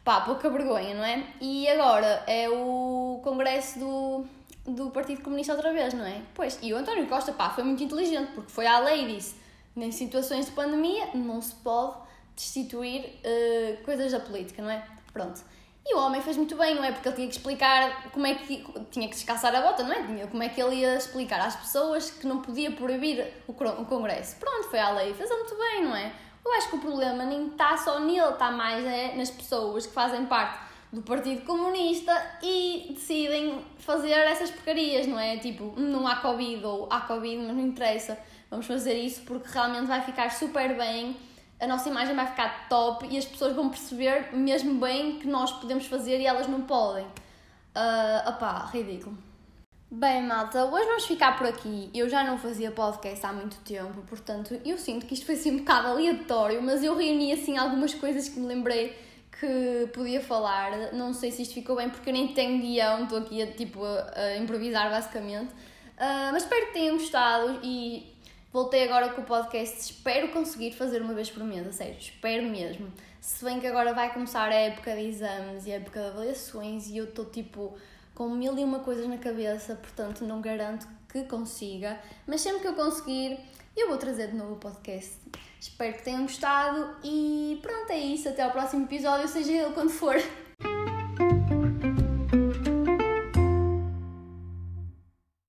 pá, 0.10 0.22
pouca 0.22 0.50
vergonha, 0.50 0.96
não 0.96 1.06
é? 1.06 1.24
E 1.40 1.70
agora 1.70 2.24
é 2.26 2.50
o 2.50 3.20
congresso 3.24 3.78
do 3.78 4.26
do 4.66 4.90
Partido 4.90 5.22
Comunista 5.22 5.54
outra 5.54 5.72
vez, 5.72 5.94
não 5.94 6.06
é? 6.06 6.22
Pois, 6.34 6.58
e 6.64 6.74
o 6.74 6.78
António 6.78 7.08
Costa, 7.08 7.32
pá, 7.32 7.52
foi 7.52 7.64
muito 7.64 7.84
inteligente, 7.84 8.32
porque 8.34 8.52
foi 8.52 8.66
à 8.66 8.80
lei 8.80 9.04
e 9.04 9.16
disse, 9.16 9.36
em 9.78 9.92
situações 9.92 10.48
de 10.48 10.52
pandemia 10.52 11.10
não 11.14 11.40
se 11.40 11.54
pode 11.56 11.96
destituir 12.36 13.02
uh, 13.06 13.84
coisas 13.84 14.12
da 14.12 14.20
política, 14.20 14.64
não 14.64 14.72
é? 14.72 14.84
Pronto. 15.14 15.42
E 15.86 15.96
o 15.96 16.00
homem 16.00 16.22
fez 16.22 16.38
muito 16.38 16.56
bem, 16.56 16.74
não 16.74 16.84
é? 16.84 16.92
Porque 16.92 17.08
ele 17.08 17.16
tinha 17.16 17.28
que 17.28 17.36
explicar 17.36 18.12
como 18.12 18.26
é 18.26 18.34
que 18.34 18.64
tinha 18.90 19.08
que 19.08 19.14
descansar 19.14 19.54
a 19.56 19.62
bota, 19.62 19.84
não 19.84 19.94
é? 19.94 20.26
Como 20.26 20.42
é 20.42 20.50
que 20.50 20.60
ele 20.60 20.78
ia 20.78 20.96
explicar 20.96 21.40
às 21.40 21.56
pessoas 21.56 22.10
que 22.10 22.26
não 22.26 22.42
podia 22.42 22.72
proibir 22.72 23.32
o, 23.48 23.52
o 23.52 23.86
Congresso. 23.86 24.38
Pronto, 24.38 24.70
foi 24.70 24.80
à 24.80 24.90
lei, 24.92 25.14
fez 25.14 25.30
muito 25.30 25.56
bem, 25.56 25.84
não 25.84 25.96
é? 25.96 26.12
Eu 26.46 26.54
acho 26.54 26.70
que 26.70 26.76
o 26.76 26.80
problema 26.80 27.24
nem 27.26 27.48
está 27.48 27.78
só 27.78 28.00
nele, 28.00 28.30
está 28.30 28.52
mais 28.52 28.86
é, 28.86 29.16
nas 29.16 29.30
pessoas 29.30 29.86
que 29.86 29.94
fazem 29.94 30.26
parte 30.26 30.70
do 30.92 31.02
Partido 31.02 31.46
Comunista 31.46 32.12
e 32.42 32.88
decidem 32.90 33.64
fazer 33.78 34.12
essas 34.12 34.50
porcarias, 34.50 35.06
não 35.06 35.20
é? 35.20 35.38
Tipo, 35.38 35.74
não 35.80 36.08
há 36.08 36.16
Covid 36.18 36.66
ou 36.66 36.88
há 36.90 37.02
Covid, 37.02 37.38
mas 37.38 37.56
não 37.56 37.62
interessa, 37.62 38.18
vamos 38.50 38.66
fazer 38.66 38.96
isso 38.96 39.22
porque 39.22 39.48
realmente 39.52 39.86
vai 39.86 40.02
ficar 40.02 40.32
super 40.32 40.76
bem, 40.76 41.16
a 41.60 41.68
nossa 41.68 41.90
imagem 41.90 42.16
vai 42.16 42.26
ficar 42.26 42.68
top 42.68 43.06
e 43.10 43.18
as 43.18 43.26
pessoas 43.26 43.56
vão 43.56 43.70
perceber 43.70 44.34
mesmo 44.34 44.80
bem 44.80 45.20
que 45.20 45.28
nós 45.28 45.52
podemos 45.52 45.86
fazer 45.86 46.20
e 46.20 46.26
elas 46.26 46.48
não 46.48 46.62
podem. 46.62 47.06
Uh, 47.06 48.30
opá, 48.30 48.68
ridículo. 48.74 49.29
Bem, 49.92 50.22
malta, 50.22 50.66
hoje 50.66 50.86
vamos 50.86 51.06
ficar 51.08 51.36
por 51.36 51.48
aqui. 51.48 51.90
Eu 51.96 52.08
já 52.08 52.24
não 52.24 52.38
fazia 52.38 52.70
podcast 52.70 53.26
há 53.26 53.34
muito 53.34 53.58
tempo, 53.62 54.04
portanto, 54.08 54.62
eu 54.64 54.78
sinto 54.78 55.08
que 55.08 55.16
isto 55.16 55.26
foi 55.26 55.34
assim 55.34 55.56
um 55.56 55.58
bocado 55.58 55.88
aleatório, 55.88 56.62
mas 56.62 56.84
eu 56.84 56.96
reuni 56.96 57.34
assim 57.34 57.58
algumas 57.58 57.96
coisas 57.96 58.30
que 58.30 58.40
me 58.40 58.46
lembrei 58.46 58.96
que 59.32 59.90
podia 59.92 60.22
falar. 60.22 60.94
Não 60.94 61.12
sei 61.12 61.32
se 61.32 61.42
isto 61.42 61.56
ficou 61.56 61.76
bem 61.76 61.90
porque 61.90 62.08
eu 62.08 62.14
nem 62.14 62.28
tenho 62.28 62.62
guião, 62.62 63.02
estou 63.02 63.18
aqui 63.18 63.42
a, 63.42 63.48
tipo, 63.52 63.84
a, 63.84 64.38
improvisar 64.38 64.92
basicamente. 64.92 65.52
Uh, 65.54 66.30
mas 66.34 66.44
espero 66.44 66.68
que 66.68 66.74
tenham 66.74 66.96
gostado 66.96 67.60
e 67.64 68.14
voltei 68.54 68.84
agora 68.84 69.10
com 69.10 69.22
o 69.22 69.26
podcast. 69.26 69.80
Espero 69.80 70.28
conseguir 70.28 70.72
fazer 70.74 71.02
uma 71.02 71.16
vez 71.16 71.32
por 71.32 71.44
mês, 71.44 71.66
a 71.66 71.72
sério, 71.72 71.98
espero 71.98 72.44
mesmo. 72.44 72.94
Se 73.20 73.44
bem 73.44 73.60
que 73.60 73.66
agora 73.66 73.92
vai 73.96 74.14
começar 74.14 74.50
a 74.50 74.54
época 74.54 74.94
de 74.94 75.02
exames 75.02 75.66
e 75.66 75.72
a 75.72 75.78
época 75.78 76.00
de 76.00 76.08
avaliações 76.10 76.88
e 76.90 76.98
eu 76.98 77.06
estou 77.06 77.26
tipo 77.26 77.76
com 78.20 78.28
mil 78.28 78.58
e 78.60 78.66
uma 78.66 78.80
coisas 78.80 79.08
na 79.08 79.18
cabeça, 79.18 79.76
portanto 79.76 80.26
não 80.26 80.42
garanto 80.42 80.86
que 81.08 81.24
consiga, 81.24 81.98
mas 82.28 82.42
sempre 82.42 82.60
que 82.60 82.68
eu 82.68 82.74
conseguir, 82.74 83.40
eu 83.78 83.88
vou 83.88 83.98
trazer 83.98 84.32
de 84.32 84.36
novo 84.36 84.56
o 84.56 84.58
podcast. 84.58 85.16
Espero 85.58 85.94
que 85.94 86.04
tenham 86.04 86.24
gostado 86.24 86.98
e 87.02 87.58
pronto, 87.62 87.90
é 87.92 87.98
isso. 87.98 88.28
Até 88.28 88.44
ao 88.44 88.52
próximo 88.52 88.84
episódio, 88.84 89.26
seja 89.26 89.54
ele 89.54 89.74
quando 89.74 89.90
for. 89.90 90.16